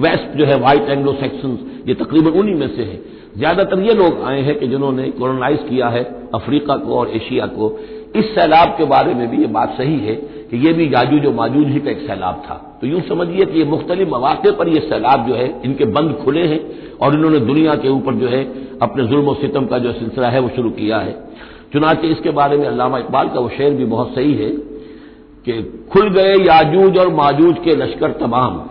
वेस्ट 0.00 0.36
जो 0.38 0.44
है 0.44 0.56
व्हाइट 0.60 0.88
एंग्लो 0.90 1.12
सेक्शन 1.14 1.58
ये 1.88 1.94
तकरीबन 1.94 2.38
उन्हीं 2.40 2.54
में 2.54 2.68
से 2.68 2.82
है। 2.82 3.00
ज़्यादातर 3.36 3.80
ये 3.80 3.94
लोग 3.94 4.22
आए 4.22 4.40
हैं 4.42 4.58
कि 4.58 4.68
जिन्होंने 4.68 5.10
कोरोनाइज 5.12 5.58
किया 5.68 5.88
है 5.88 6.02
अफ्रीका 6.34 6.76
को 6.76 6.98
और 6.98 7.10
एशिया 7.16 7.46
को। 7.46 7.68
इस 8.16 8.34
सैलाब 8.34 8.68
के 8.78 8.84
बारे 8.86 9.14
में 9.14 9.28
भी 9.30 9.40
ये 9.40 9.46
बात 9.52 9.74
सही 9.78 9.98
है 9.98 10.14
कि 10.50 10.66
ये 10.66 10.72
भी 10.72 10.86
याजूज 10.94 11.26
और 11.26 11.34
माजूज 11.34 11.66
ही 11.66 11.80
का 11.80 11.90
एक 11.90 11.98
सैलाब 11.98 12.42
था। 12.50 12.78
तो 12.80 12.86
यूँ 12.86 13.00
समझिए 13.00 13.44
कि 13.44 13.58
ये 13.58 13.64
मुख्तलिफ़ 13.64 14.08
मौाक़े 14.08 14.50
पर 14.50 14.68
यह 14.68 14.80
सैलाब 14.80 15.28
जो 15.28 15.34
है, 15.34 15.62
इनके 15.64 15.84
बंद 15.84 16.12
खुले 16.24 16.40
हैं 16.40 16.60
और 17.02 17.14
इन्होंने 17.14 17.38
दुनिया 17.38 17.74
के 17.74 17.88
ऊपर 17.88 18.14
जो 18.14 18.28
है, 18.28 18.44
अपने 18.82 19.04
जुल्म 19.04 19.34
सितम 19.34 19.66
का 19.66 19.78
जो 19.78 19.92
सिलसिला 19.92 20.28
है, 20.28 20.40
वो 20.40 20.48
शुरू 20.56 20.70
किया 20.70 20.98
है। 20.98 21.26
चुनाचे 21.72 22.08
इसके 22.08 22.30
बारे 22.30 22.56
में 22.56 22.66
अलामा 22.66 22.98
इकबाल 22.98 23.28
का 23.28 23.40
वो 23.40 23.48
शेर 23.48 23.74
भी 23.74 23.84
बहुत 23.84 24.14
सही 24.14 24.34
है 24.34 24.50
कि 25.48 25.84
खुल 25.92 26.08
गए 26.08 26.36
याजूज 26.36 26.98
और 26.98 27.14
माजूज 27.14 27.56
के 27.64 27.76
लश्कर 27.76 28.10
तमाम। 28.10 28.70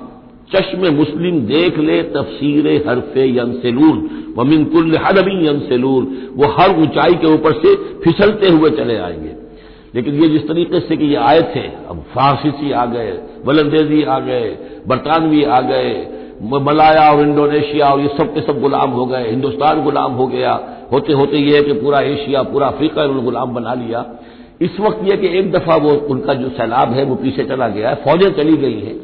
चश्म 0.53 0.93
मुस्लिम 0.93 1.39
देख 1.39 1.77
ले, 1.77 2.03
तफसीर 2.03 2.89
हरफे 2.89 3.37
यंसलून। 3.37 4.09
वमिन 4.37 4.65
कुल्ल 4.65 4.97
हदबी 4.97 5.47
यंसलून। 5.47 6.17
वो 6.35 6.45
हर 6.47 6.79
ऊंचाई 6.79 7.13
के 7.13 7.27
ऊपर 7.27 7.53
से 7.53 7.75
फिसलते 7.75 8.49
हुए 8.49 8.69
चले 8.69 8.97
आएँगे। 8.97 9.34
लेकिन 9.95 10.15
ये 10.15 10.27
जिस 10.29 10.47
तरीके 10.47 10.79
से 10.79 10.97
कि 10.97 11.05
ये 11.05 11.15
आए 11.15 11.41
थे, 11.55 11.67
अब 11.89 12.03
फ्रांसीसी 12.13 12.71
आ 12.71 12.85
गए 12.85 13.11
वलंदेजी 13.45 14.03
आ 14.03 14.19
गए, 14.19 14.57
बरतानवी 14.87 15.43
आ 15.43 15.61
गए 15.61 16.11
मलाया 16.43 17.11
और 17.11 17.21
इंडोनेशिया 17.21 17.89
और 17.89 17.99
ये 17.99 18.07
सब 18.07 18.33
के 18.33 18.41
सब 18.41 18.59
गुलाम 18.61 18.91
हो 18.91 19.05
गए, 19.05 19.29
हिंदुस्तान 19.29 19.83
गुलाम 19.83 20.11
हो 20.11 20.27
गया 20.27 20.59
होते 20.91 21.13
होते 21.13 21.37
ये 21.37 21.55
है 21.57 21.63
कि 21.63 21.73
पूरा 21.73 21.99
एशिया, 21.99 22.41
पूरा 22.43 22.67
अफ्रीका 22.67 23.03
उन्होंने 23.03 23.23
गुलाम 23.23 23.53
बना 23.53 23.73
लिया। 23.73 24.05
इस 24.61 24.79
वक्त 24.79 25.03
यह 25.03 25.15
कि 25.15 25.27
एक 25.39 25.51
दफ़ा 25.51 25.75
वो 25.75 25.89
उनका 25.89 26.33
जो 26.33 26.49
सैलाब 26.49 26.91
है, 26.93 27.03
वो 27.03 27.15
पीछे 27.15 27.43
चला 27.43 27.67
गया 27.67 27.89
है, 27.89 27.95
फौजें 27.95 28.31
चली 28.31 28.57
गई 28.57 28.79
हैं। 28.79 28.95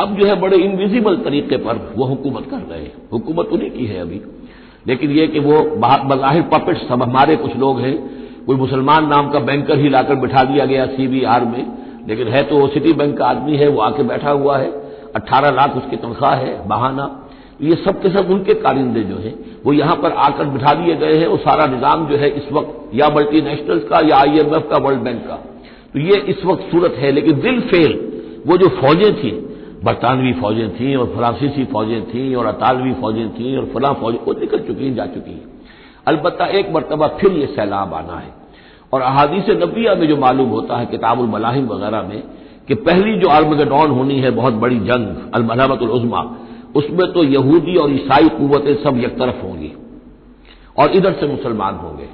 अब 0.00 0.16
जो 0.16 0.26
है 0.26 0.40
बड़े 0.40 0.56
इनविजिबल 0.56 1.16
तरीके 1.16 1.56
पर 1.56 1.94
वो 1.96 2.04
हुकूमत 2.04 2.46
कर 2.50 2.56
रहे 2.56 2.82
हैं। 2.82 2.92
हुकूमत 3.12 3.46
उन्हीं 3.46 3.70
की 3.70 3.86
है 3.86 4.00
अभी। 4.00 4.20
लेकिन 4.86 5.10
यह 5.10 5.26
कि 5.26 5.38
वो 5.38 5.60
बज़ाहिर 6.08 6.42
पपेट 6.42 6.76
सब 6.76 7.02
हमारे 7.02 7.36
कुछ 7.36 7.56
लोग 7.56 7.80
हैं 7.80 8.19
कोई 8.46 8.56
मुसलमान 8.56 9.06
नाम 9.08 9.30
का 9.30 9.38
बैंकर 9.38 9.78
ही 9.78 9.88
लाकर 9.88 10.14
बिठा 10.14 10.44
दिया 10.44 10.66
गया 10.66 10.86
सीबीआर 10.86 11.44
में। 11.44 11.64
लेकिन 12.08 12.28
है 12.28 12.42
तो 12.42 12.58
वो 12.58 12.66
सिटी 12.68 12.92
बैंक 12.92 13.16
का 13.18 13.26
आदमी 13.26 13.56
है, 13.56 13.68
वो 13.68 13.80
आके 13.80 14.02
बैठा 14.02 14.30
हुआ 14.30 14.58
है। 14.58 14.70
अट्ठारह 15.14 15.50
लाख 15.50 15.76
उसकी 15.76 15.96
तनख्वाह 15.96 16.34
है, 16.34 16.68
बहाना। 16.68 17.26
ये 17.62 17.74
सब 17.74 18.00
के 18.02 18.10
सब 18.10 18.30
उनके 18.30 18.54
कारिंदे 18.54 19.00
जो 19.00 19.16
हैं, 19.16 19.34
वो 19.64 19.72
यहाँ 19.72 19.96
पर 19.96 20.12
आकर 20.12 20.44
बिठा 20.44 20.74
दिए 20.74 20.94
गए 20.96 21.16
हैं। 21.18 21.26
वो 21.26 21.36
सारा 21.36 21.66
निज़ाम 21.66 22.06
जो 22.06 22.16
है 22.16 22.30
इस 22.30 22.52
वक्त 22.52 22.94
या 22.94 23.08
मल्टी 23.08 23.40
नेशनल्स 23.40 23.84
का 23.84 24.00
या 24.00 24.16
आईएमएफ 24.16 24.68
का 24.70 24.76
वर्ल्ड 24.76 25.00
बैंक 25.00 25.26
का। 25.26 25.34
तो 25.92 25.98
ये 25.98 26.20
इस 26.28 26.44
वक्त 26.44 26.70
सूरत 26.70 26.94
है, 26.98 27.12
लेकिन 27.12 27.40
दिल 27.40 27.60
फेल। 27.60 27.98
वो 28.46 28.56
जो 28.56 28.68
फौजें 28.68 29.14
थी, 29.14 29.30
बरतानवी 29.84 30.32
फौजें 30.32 30.68
थीं 30.70 30.96
और 30.96 31.06
फ्रांसीसी 31.06 31.64
फौजें 31.64 32.02
थीं 32.04 32.34
और 32.36 32.46
अतालवी 32.46 32.92
फौजें 32.92 33.28
थीं 33.28 33.56
और 33.56 33.70
फला 33.74 33.92
फौजें, 33.92 34.18
वो 34.26 34.32
निकल 34.32 34.58
चुकी 34.58 34.84
हैं, 34.84 34.94
जा 34.94 35.06
चुकी 35.06 35.30
हैं। 35.30 35.59
अलबत्ता 36.10 36.46
एक 36.58 36.70
मरतबा 36.74 37.06
फिर 37.20 37.32
यह 37.32 37.54
सैलाब 37.56 37.94
आना 37.94 38.18
है। 38.18 38.34
और 38.92 39.00
अहादीस 39.02 39.48
नबिया 39.56 39.94
में 39.94 40.06
जो 40.08 40.16
मालूम 40.16 40.48
होता 40.48 40.76
है 40.76 40.86
किताबुल 40.86 41.26
मलाहिम 41.28 41.66
वगैरह 41.66 42.02
में 42.02 42.22
कि 42.68 42.74
पहली 42.76 43.18
जो 43.18 43.28
आर्मगडॉन 43.28 43.90
होनी 43.90 44.18
है, 44.20 44.30
बहुत 44.30 44.54
बड़ी 44.54 44.78
जंग 44.80 45.34
अलमलामतुलज़मा 45.34 46.22
उसमें 46.76 47.06
तो 47.12 47.24
यहूदी 47.24 47.76
और 47.76 47.92
ईसाई 47.92 48.28
कुतें 48.30 48.74
सब 48.82 48.98
एक 48.98 49.18
तरफ़ 49.18 49.42
होंगी 49.42 49.72
और 50.78 50.90
इधर 50.90 51.12
से 51.12 51.26
मुसलमान 51.26 51.74
होंगे। 51.74 52.08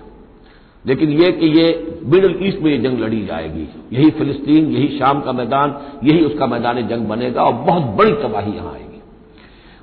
लेकिन 0.84 1.10
यह 1.12 1.30
कि 1.30 1.46
ये 1.50 1.66
मिडल 2.04 2.34
ईस्ट 2.42 2.60
में 2.60 2.70
ये 2.70 2.78
जंग 2.78 2.98
लड़ी 3.00 3.24
जाएगी, 3.26 3.66
यही 3.92 4.10
फिलिस्तीन, 4.10 4.70
यही 4.72 4.98
शाम 4.98 5.20
का 5.20 5.32
मैदान, 5.32 5.74
यही 6.04 6.24
उसका 6.24 6.46
मैदान 6.46 6.86
जंग 6.88 7.06
बनेगा 7.08 7.42
और 7.42 7.52
बहुत 7.64 7.82
बड़ी 7.96 8.12
तबाही 8.22 8.52
यहाँ 8.52 8.72
आएगी। 8.72 9.00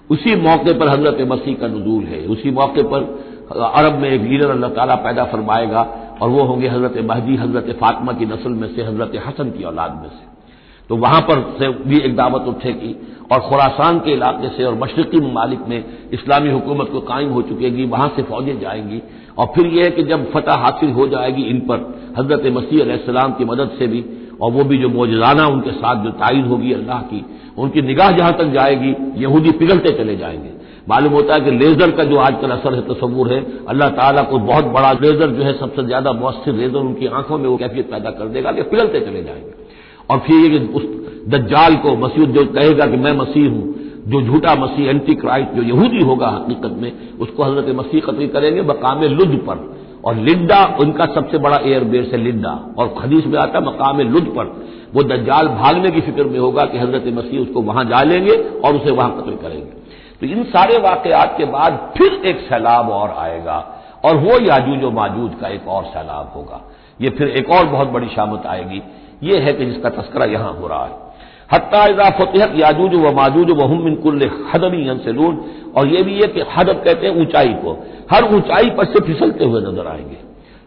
उसी 0.09 0.35
मौके 0.37 0.73
पर 0.73 0.89
हज़रत 0.89 1.27
मसीह 1.29 1.55
का 1.55 1.67
नजूल 1.67 2.03
है, 2.03 2.25
उसी 2.27 2.51
मौके 2.51 2.83
पर 2.83 3.01
अरब 3.51 3.99
में 3.99 4.09
एक 4.09 4.21
लीडर 4.21 4.49
अल्लाह 4.49 4.69
ताला 4.69 4.95
पैदा 4.95 5.23
फरमाएगा, 5.23 5.81
और 6.21 6.29
वो 6.29 6.43
होंगे 6.43 6.67
हज़रत 6.67 6.93
महदी, 7.05 7.35
हज़रत 7.35 7.77
फातमा 7.81 8.13
की 8.13 8.25
नस्ल 8.25 8.49
में 8.49 8.75
से 8.75 8.83
हज़रत 8.83 9.23
हसन 9.27 9.49
की 9.49 9.63
औलाद 9.63 9.91
में 9.91 10.09
से। 10.09 10.31
तो 10.89 10.95
वहाँ 10.95 11.21
पर 11.21 11.55
से 11.59 11.69
भी 11.69 11.99
एक 11.99 12.15
दावत 12.15 12.41
उठेगी, 12.41 12.95
और 13.31 13.39
खुरासान 13.39 13.99
के 13.99 14.11
इलाके 14.11 14.49
से 14.49 14.63
और 14.63 14.75
मशरकी 14.75 15.19
ममालिक 15.19 15.59
में 15.67 15.83
इस्लामी 16.13 16.51
हुकूमत 16.51 16.89
को 16.91 16.99
कायम 16.99 17.29
हो 17.29 17.41
चुकेगी, 17.41 17.85
वहाँ 17.85 18.13
से 18.15 18.23
फौजें 18.23 18.59
जाएँगी। 18.59 19.01
और 19.37 19.45
फिर 19.45 19.67
यह 19.67 19.83
है 19.83 19.91
कि 19.91 20.03
जब 20.03 20.31
फतह 20.31 20.53
हासिल 20.53 20.91
हो 20.91 21.07
जाएगी 21.07 21.43
इन 21.43 21.59
पर, 21.59 22.13
हज़रत 22.17 22.45
मसीह 22.45 23.27
की 23.27 23.45
मदद 23.45 23.69
से 23.79 23.87
भी, 23.87 24.05
और 24.41 24.51
वो 24.51 24.63
भी 24.63 24.77
जो 24.77 24.89
मौजाना 24.89 25.47
उनके 25.47 25.71
साथ 25.71 26.03
जो 26.03 26.09
तायद 26.09 26.45
होगी 26.45 26.73
अल्लाह 26.73 27.01
की, 27.01 27.25
उनकी 27.57 27.81
निगाह 27.81 28.11
जहाँ 28.11 28.33
तक 28.33 28.45
जाएगी, 28.45 28.95
यहूदी 29.21 29.51
पिघलते 29.51 29.89
चले 29.89 30.15
जाएँगे। 30.15 30.62
मालूम 30.89 31.13
होता 31.13 31.33
है 31.33 31.41
कि 31.41 31.51
लेजर 31.51 31.91
का 31.91 32.03
जो 32.03 32.17
आजकल 32.17 32.51
असर 32.51 32.73
है, 32.75 32.81
तस्वूर 32.81 33.31
है, 33.33 33.45
अल्लाह 33.67 33.89
ताला 33.89 34.21
को 34.21 34.39
बहुत 34.39 34.65
बड़ा 34.65 34.91
लेजर 34.91 35.29
जो 35.29 35.43
है, 35.43 35.53
सबसे 35.53 35.83
ज़्यादा 35.83 36.11
मौसर 36.13 36.51
लेजर 36.51 36.77
उनकी 36.77 37.07
आँखों 37.07 37.37
में 37.37 37.49
वो 37.49 37.57
कैफियत 37.57 37.91
पैदा 37.91 38.09
कर 38.09 38.25
देगा 38.25 38.51
कि 38.51 38.61
पिघलते 38.61 38.99
चले 38.99 39.23
जाएँगे। 39.23 39.53
और 40.09 40.19
फिर 40.19 40.51
ये 40.51 40.59
उस 40.67 40.83
दज्जाल 41.29 41.75
को 41.75 41.95
मसीह 41.95 42.25
जो 42.25 42.45
कहेगा 42.45 42.85
कि 42.85 42.97
मैं 42.97 43.11
मसीह 43.11 43.49
हूँ, 43.49 43.73
जो 44.07 44.21
झूठा 44.21 44.55
मसीह 44.55 44.89
एंटी 44.89 45.15
क्राइस्ट 45.15 45.51
जो 45.51 45.63
यहूदी 45.63 46.03
होगा 46.03 46.27
हकीकत 46.27 46.75
में, 46.81 46.91
उसको 47.19 47.43
हज़रत 47.43 47.75
मसीह 47.75 48.01
कतल 48.01 48.27
करेंगे 48.27 48.61
मकाम 48.61 49.03
लुद 49.03 49.35
पर। 49.49 49.71
और 50.05 50.15
लिड्डा 50.15 50.77
उनका 50.79 51.05
सबसे 51.05 51.37
बड़ा 51.37 51.57
एयरबेस 51.57 52.09
है 52.11 52.17
लिड्डा। 52.17 52.49
और 52.77 52.87
खदीस 52.97 53.25
में 53.25 53.39
आता 53.39 53.59
मकाम 53.59 53.99
लुद 53.99 54.25
पर। 54.37 54.45
वो 54.93 55.03
दज्जाल 55.03 55.47
भागने 55.47 55.91
की 55.91 56.01
फ़िक्र 56.01 56.23
में 56.23 56.39
होगा 56.39 56.65
कि 56.65 56.77
हज़रत 56.77 57.03
मसीह 57.07 57.39
उसको 57.39 57.61
वहाँ 57.61 57.83
जा 57.85 58.03
लेंगे 58.03 58.31
और 58.65 58.75
उसे 58.75 58.91
वहाँ 58.91 59.11
कतल 59.11 59.35
करेंगे। 59.41 59.82
तो 60.23 60.27
इन 60.27 60.43
सारे 60.43 60.77
वाकयात 60.77 61.33
के 61.37 61.45
बाद 61.45 61.77
फिर 61.97 62.13
एक 62.25 62.39
सैलाब 62.39 62.89
और 62.89 63.09
आएगा 63.17 63.55
और 64.05 64.17
वो 64.17 64.39
याजूज 64.39 64.83
माजूज 64.93 65.31
का 65.41 65.47
एक 65.47 65.67
और 65.67 65.83
सैलाब 65.85 66.31
होगा। 66.35 66.59
ये 67.01 67.09
फिर 67.09 67.29
एक 67.29 67.49
और 67.49 67.65
बहुत 67.65 67.87
बड़ी 67.87 68.07
शामत 68.07 68.45
आएगी। 68.45 68.81
ये 69.23 69.39
है 69.39 69.53
कि 69.53 69.65
जिसका 69.65 69.89
तस्करा 69.89 70.25
यहाँ 70.25 70.53
हो 70.53 70.67
रहा 70.67 70.85
है। 70.85 70.91
हत्या 71.53 72.09
फतेहत 72.09 72.53
याजूज 72.55 72.95
व 72.95 73.11
माजूज 73.11 73.51
व 73.51 73.63
हम 73.63 73.83
मिनकुल्ल 73.83 74.29
हदमी 74.53 74.87
अंसलून 74.89 75.43
और 75.77 75.87
ये 75.87 76.03
भी 76.03 76.15
है 76.15 76.27
कि 76.27 76.45
हदब 76.55 76.83
कहते 76.83 77.07
हैं 77.07 77.15
ऊंचाई 77.21 77.53
को। 77.63 77.77
हर 78.11 78.33
ऊंचाई 78.35 78.69
पर 78.69 78.85
से 78.85 78.99
फिसलते 78.99 79.45
हुए 79.45 79.61
नज़र 79.61 79.87
आएँगे। 79.87 80.17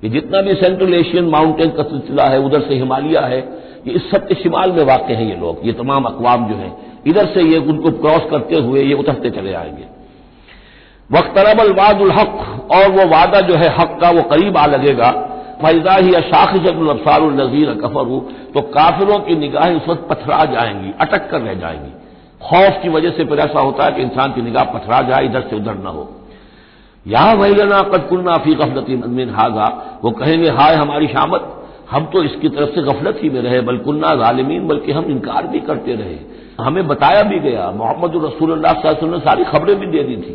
ये 0.02 0.10
जितना 0.10 0.42
भी 0.42 0.54
सेंट्रल 0.54 0.94
एशियन 0.94 1.30
माउंटेन 1.30 1.70
का 1.70 1.82
सिलसिला 1.82 2.24
है, 2.24 2.38
उधर 2.38 2.60
से 2.60 2.74
हिमालय 2.74 3.18
है 3.26 3.40
ये 3.86 3.92
इस 3.92 4.10
सब 4.10 4.26
के 4.28 4.34
शिमाल 4.34 4.72
में 4.72 4.82
वाक़ 4.84 5.12
हैं 5.12 5.24
ये 5.24 5.36
लोग, 5.36 5.60
ये 5.64 5.72
तमाम 5.72 6.04
अकवाम 6.04 6.48
जो 6.48 6.56
हैं। 6.56 7.02
इधर 7.06 7.26
से 7.26 7.42
ये 7.42 7.58
उनको 7.58 7.90
क्रॉस 7.90 8.30
करते 8.30 8.56
हुए 8.56 8.82
ये 8.82 8.94
उतरते 8.94 9.30
चले 9.30 9.52
आएँगे। 9.54 9.84
वक्तरबल 11.10 11.72
वादुल 11.72 12.10
हक, 12.10 12.68
और 12.72 12.90
वो 12.90 13.06
वादा 13.06 13.40
जो 13.40 13.54
है 13.54 13.68
हक 13.76 13.98
का 14.00 14.10
वो 14.10 14.22
करीब 14.22 14.56
आ 14.56 14.66
लगेगा। 14.66 15.10
फैजा 15.62 15.94
ही 15.94 16.12
अशाख 16.12 16.54
अशाखिसबसार 16.54 17.22
नजीर 17.22 17.72
कफर 17.74 18.08
तो 18.54 18.60
काफिरों 18.60 19.18
की 19.18 19.36
निगाहें 19.36 19.74
उस 19.74 19.88
वक्त 19.88 20.08
पथरा 20.10 20.44
जाएँगी, 20.44 20.92
अटक 21.00 21.30
कर 21.30 21.40
रह 21.40 21.54
जाएँगी। 21.54 21.92
खौफ 22.42 22.82
की 22.82 22.88
वजह 22.88 23.10
से 23.10 23.24
फिर 23.24 23.38
ऐसा 23.38 23.60
होता 23.60 23.84
है 23.84 23.92
कि 23.92 24.02
इंसान 24.02 24.32
की 24.32 24.42
निगाह 24.42 24.64
पथरा 24.64 25.00
जाए, 25.02 25.24
इधर 25.24 25.40
से 25.40 25.56
उधर 25.56 25.74
न 25.74 25.86
हो। 25.86 26.08
यहाँ 27.06 27.34
वहीलना 27.34 27.80
कदकुलना 27.82 28.36
फ़ी 28.36 28.54
गफलती 28.54 29.30
हागा 29.30 29.66
वो 30.04 30.10
कहेंगे, 30.10 30.48
हाय 30.48 30.74
हमारी 30.74 31.06
शामत 31.06 31.52
हम 31.90 32.04
तो 32.04 32.22
इसकी 32.24 32.48
तरफ़ 32.48 32.70
से 32.70 32.82
गफलत 32.82 33.18
ही 33.22 33.30
में 33.30 33.40
रहे 33.42 33.60
बल्कुलना 33.62 34.14
गालिमीन 34.14 34.66
बल्कि 34.68 34.92
हम 34.92 35.04
इनकार 35.06 35.46
भी 35.46 35.60
करते 35.60 35.94
रहे। 35.94 36.18
हमें 36.60 36.86
बताया 36.88 37.22
भी 37.22 37.38
गया, 37.40 37.70
मोहम्मद 37.72 38.12
रसूल 38.24 38.62
ने 39.04 39.18
सारी 39.20 39.44
खबरें 39.44 39.78
भी 39.80 39.86
दे 39.86 40.02
दी 40.02 40.16
थी, 40.16 40.34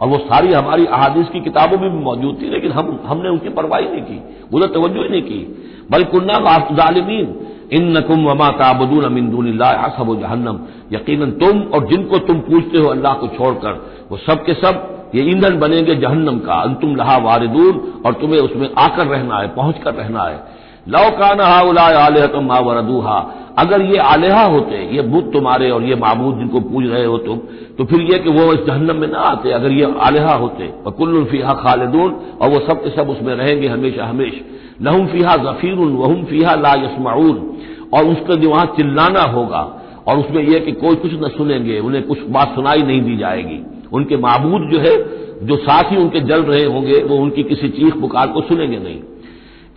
और 0.00 0.08
वो 0.08 0.18
सारी 0.20 0.52
हमारी 0.52 0.86
अहादीस 0.88 1.28
की 1.28 1.40
किताबों 1.40 1.78
में 1.78 1.90
भी 1.90 1.98
मौजूद 2.00 2.38
थी, 2.42 2.50
लेकिन 2.50 2.72
हम, 2.72 2.98
हमने 3.06 3.28
उनकी 3.28 3.48
परवाही 3.50 3.86
नहीं 3.86 4.02
की 4.02 4.18
उधर 4.52 4.66
तवज्जो 4.68 5.02
ही 5.02 5.08
नहीं 5.08 5.22
की। 5.22 5.40
बल्कुन्ना 5.90 6.58
जालिमीन 6.74 7.34
इन 7.72 7.90
नकुम 7.96 8.24
वमा 8.26 8.50
ताबदून 8.58 9.04
अमिंदून 9.04 9.58
सब 9.90 10.14
जहन्नम। 10.20 10.58
यकीन 10.92 11.30
तुम 11.40 11.60
और 11.64 11.86
जिनको 11.88 12.18
तुम 12.20 12.38
पूछते 12.42 12.78
हो 12.78 12.88
अल्लाह 12.88 13.14
को 13.14 13.26
छोड़कर, 13.28 13.72
वो 14.10 14.16
सब 14.18 14.44
के 14.44 14.54
सब 14.56 15.10
ये 15.14 15.22
ईंधन 15.30 15.58
बनेंगे 15.58 15.94
जहन्नम 15.96 16.38
का। 16.38 16.60
अंतुम 16.62 16.96
लहा 16.96 17.16
वारिदून, 17.20 17.80
और 18.06 18.12
तुम्हें 18.12 18.40
उसमें 18.40 18.68
आकर 18.78 19.06
रहना 19.06 19.38
है 19.38 19.48
पहुँच 19.54 19.78
कर 19.84 19.94
रहना 19.94 20.22
है। 20.22 20.38
लौकाना 20.86 21.44
आलह 21.44 22.26
तुम 22.26 22.44
मावरदूहा 22.44 23.18
अगर 23.58 23.80
ये 23.82 23.96
आलेहा 23.96 24.44
होते, 24.44 24.76
ये 24.96 25.02
बुत 25.02 25.32
तुम्हारे 25.32 25.70
और 25.70 25.82
ये 25.82 25.94
महबूद 25.94 26.38
जिनको 26.38 26.60
पूज 26.60 26.86
रहे 26.86 27.04
हो 27.04 27.16
तुम 27.18 27.38
तो 27.78 27.84
फिर 27.84 28.00
ये 28.12 28.18
कि 28.18 28.30
वो 28.30 28.52
इस 28.52 28.60
जहन्नम 28.66 28.96
में 28.96 29.08
ना 29.08 29.18
आते, 29.18 29.50
अगर 29.52 29.72
ये 29.72 29.94
आलेहा 30.00 30.34
होते। 30.34 30.68
कुल्लुल 30.90 31.24
फीहा 31.24 31.52
खालिदून, 31.54 32.14
और 32.42 32.50
वो 32.50 32.60
सब 32.60 32.82
के 32.84 32.90
सब 32.90 33.10
उसमें 33.10 33.34
रहेंगे 33.34 33.68
हमेशा 33.68 34.04
हमेश। 34.04 34.40
लहुम 34.82 35.06
फीहा 35.06 35.36
जफीर 35.36 35.74
वहुम 35.74 36.24
फीहा 36.24 36.54
ला 36.54 36.72
यसमाउन 36.74 37.58
और 37.94 38.06
उसका 38.06 38.34
जो 38.34 38.50
वहाँ 38.50 38.66
चिल्लाना 38.76 39.22
होगा, 39.22 39.62
और 40.08 40.18
उसमें 40.18 40.42
यह 40.42 40.58
कि 40.58 40.72
कोई 40.72 40.96
कुछ 40.96 41.12
न 41.14 41.28
सुनेंगे, 41.28 41.78
उन्हें 41.78 42.02
कुछ 42.02 42.18
बात 42.28 42.54
सुनाई 42.54 42.82
नहीं 42.82 43.02
दी 43.02 43.16
जाएगी। 43.16 43.60
उनके 43.92 44.16
महबूद 44.16 44.68
जो 44.72 44.78
है, 44.78 44.96
जो 45.46 45.56
साथ 45.56 45.92
ही 45.92 45.96
उनके 45.96 46.20
जल 46.20 46.42
रहे 46.42 46.64
होंगे, 46.64 47.02
वो 47.02 47.16
उनकी 47.16 47.42
किसी 47.42 47.68
चीख 47.68 48.00
पुकार 48.00 48.28
को 48.28 48.40
सुनेंगे 48.40 48.78
नहीं। 48.78 49.00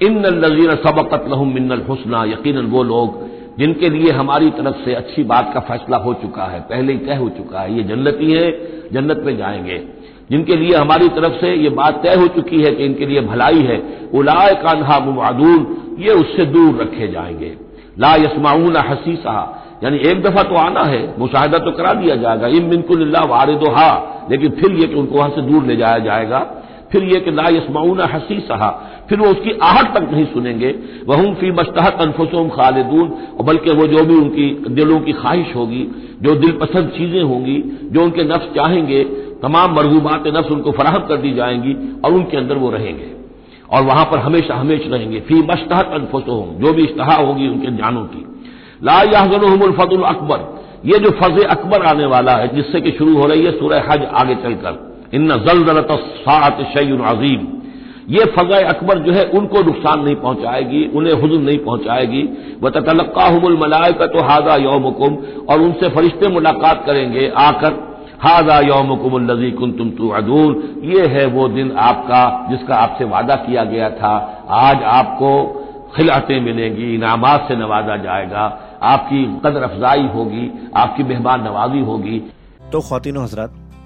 इन 0.02 0.24
नजीर 0.36 0.72
सबकत 0.76 1.26
लहम 1.30 1.54
मिन्नल 1.54 1.82
हुसना 1.90 2.24
यकीन 2.24 2.58
वो 2.66 2.84
लोग 2.84 3.22
जिनके 3.58 3.90
लिए 3.90 4.12
हमारी 4.12 4.50
तरफ़ 4.50 4.78
से 4.86 4.94
अच्छी 4.94 5.24
बात 5.24 5.52
का 5.54 5.60
फैसला 5.60 5.98
हो 5.98 6.14
चुका 6.14 6.44
है, 6.44 6.60
पहले 6.60 6.94
ही 6.94 7.00
तय 7.00 7.16
हो 7.16 7.30
चुका 7.30 7.60
है, 7.60 7.78
ये 7.78 7.84
जन्नती 7.84 8.32
है, 8.32 8.52
जन्नत 8.94 9.22
में 9.26 9.38
जाएँगे। 9.38 9.78
जिनके 10.32 10.56
लिए 10.56 10.76
हमारी 10.76 11.08
तरफ़ 11.10 11.34
से 11.34 11.54
ये 11.56 11.70
बात 11.70 12.02
तय 12.04 12.16
हो 12.16 12.28
चुकी 12.28 12.62
है 12.62 12.72
कि 12.72 12.86
इनके 12.86 13.06
लिए 13.06 13.22
भलाई 13.22 13.62
है 13.62 13.82
उलाय 14.14 14.54
कान्हा 14.56 15.00
मुमादून 15.00 15.96
ये 16.00 16.12
उससे 16.12 16.46
दूर 16.46 16.82
रखे 16.82 17.08
जाएँगे। 17.08 17.56
ला 18.00 18.16
यसमाऊन 18.16 18.78
हसीसा, 18.78 19.36
यानी 19.84 19.98
एक 19.98 20.22
दफ़ा 20.24 20.44
तो 20.44 20.56
आना 20.56 20.84
है, 20.84 21.14
मुशाहिदा 21.20 21.58
तो 21.58 21.72
करा 21.72 21.94
दिया 21.94 22.16
जाएगा, 22.16 22.48
इम 22.48 22.70
बिनकुल्ला 22.70 23.24
वारिदो 23.26 23.72
हा 23.72 24.28
लेकिन 24.32 24.50
फिर 24.52 24.72
यह 24.72 24.88
कि 24.88 24.96
उनको 24.96 25.18
वहाँ 25.18 25.30
से 25.30 25.42
दूर 25.42 25.64
ले 25.64 25.76
जाया 25.76 25.98
जाएगा। 26.00 26.40
फिर 26.94 27.04
यह 27.04 27.20
कि 27.20 27.32
ला 27.32 27.50
यसमाउन 27.50 28.02
हसी 28.02 28.40
सहा 28.40 28.90
फिर 29.10 29.20
वो 29.20 29.26
उसकी 29.26 29.52
आहट 29.52 29.98
तक 29.98 30.10
नहीं 30.12 30.26
सुनेंगे। 30.26 30.76
वह 31.08 31.34
फ़ी 31.34 31.52
मस्तहत 31.52 31.98
अनफुसोम 32.02 32.50
खालिदून। 32.50 33.14
बल्कि 33.46 33.72
वो 33.72 33.88
जो 33.88 34.04
भी 34.06 34.16
उनकी 34.16 34.66
दिलों 34.70 35.00
की 35.00 35.12
ख्वाहिश 35.12 35.56
होगी, 35.56 35.88
जो 36.22 36.36
दिल 36.36 36.60
चीज़ें 36.76 37.24
होंगी, 37.24 37.64
जो 37.92 38.04
उनके 38.04 38.24
नफ्स 38.24 38.56
चाहेंगे, 38.56 39.04
तमाम 39.44 39.76
मरगूबात 39.76 40.24
नफ्स 40.28 40.52
उनको 40.52 40.72
फराहम 40.72 41.00
कर 41.00 41.18
दी 41.18 41.34
जाएँगी 41.34 42.02
और 42.06 42.14
उनके 42.14 42.38
अंदर 42.38 42.56
वो 42.56 42.70
रहेंगे। 42.70 43.14
और 43.70 43.84
वहाँ 43.84 44.06
पर 44.06 44.18
हमेशा 44.20 44.56
हमेश 44.56 44.82
रहेंगे। 44.88 45.20
फ़ी 45.20 45.36
मस्तहत 45.36 45.86
अनफुसोम 45.86 46.66
जो 46.66 46.74
भी 46.74 46.84
इश्तहा 46.84 47.16
होगी 47.16 47.48
उनके 47.48 47.68
जानों 47.68 48.04
की। 48.04 48.26
ला 48.84 49.02
याजनफतुल 49.02 50.02
अकबर। 50.02 50.64
ये 50.86 51.00
जो 51.00 51.10
फज 51.10 51.44
अकबर 51.44 51.82
आने 51.82 52.06
वाला 52.06 52.32
है, 52.32 52.56
जिससे 52.56 52.82
कि 52.82 52.92
शुरू 52.92 53.18
हो 53.18 53.26
रही 53.26 53.46
है 53.46 53.52
सूरह 53.52 53.84
हज 53.90 54.04
आगे 54.04 54.36
चलकर। 54.36 54.93
इन 55.14 55.28
जलजलत 55.40 55.88
सात 56.20 56.62
शैन 56.74 57.00
अजीम। 57.06 57.48
ये 58.10 58.26
फजा 58.26 58.58
अकबर 58.70 58.98
जो 58.98 59.12
है, 59.12 59.24
उनको 59.30 59.62
नुकसान 59.64 60.04
नहीं 60.04 60.16
पहुंचाएगी, 60.16 60.84
उन्हें 60.96 61.14
हजन 61.14 61.42
नहीं 61.42 61.58
पहुंचाएगी। 61.58 62.24
व 62.64 62.70
तलक्का 62.70 63.26
हमल 63.26 63.56
का 63.94 64.08
तो 64.08 64.24
हाजा 64.24 64.56
यौमकुम, 64.56 65.16
और 65.50 65.62
उनसे 65.62 65.90
फरिश्ते 65.90 66.28
मुलाकात 66.28 66.84
करेंगे 66.86 67.32
आकर, 67.38 67.80
हाजा 68.22 68.60
यौमकुम 68.60 69.18
कुन 69.52 69.72
तुम 69.72 69.90
तू 69.90 70.10
अदून 70.10 70.82
ये 70.84 71.08
है 71.08 71.26
वो 71.28 71.48
दिन 71.48 71.72
आपका, 71.78 72.48
जिसका 72.52 72.76
आपसे 72.76 73.06
वादा 73.06 73.36
किया 73.36 73.64
गया 73.64 73.90
था। 73.90 74.14
आज 74.50 74.84
आपको 74.92 75.32
खिलातें 75.96 76.40
मिलेंगी, 76.42 76.94
इनामात 76.96 77.46
से 77.48 77.56
नवाजा 77.56 77.98
जाएगा। 77.98 78.46
आपकी 78.84 79.26
कदर 79.46 79.64
अफजाई 79.64 80.08
होगी, 80.16 80.50
आपकी 80.76 81.04
मेहमान 81.04 81.44
नवाजी 81.44 81.82
होगी। 81.82 82.20
तो 82.72 82.82
खातिन 82.82 83.18
हजरात 83.18 83.63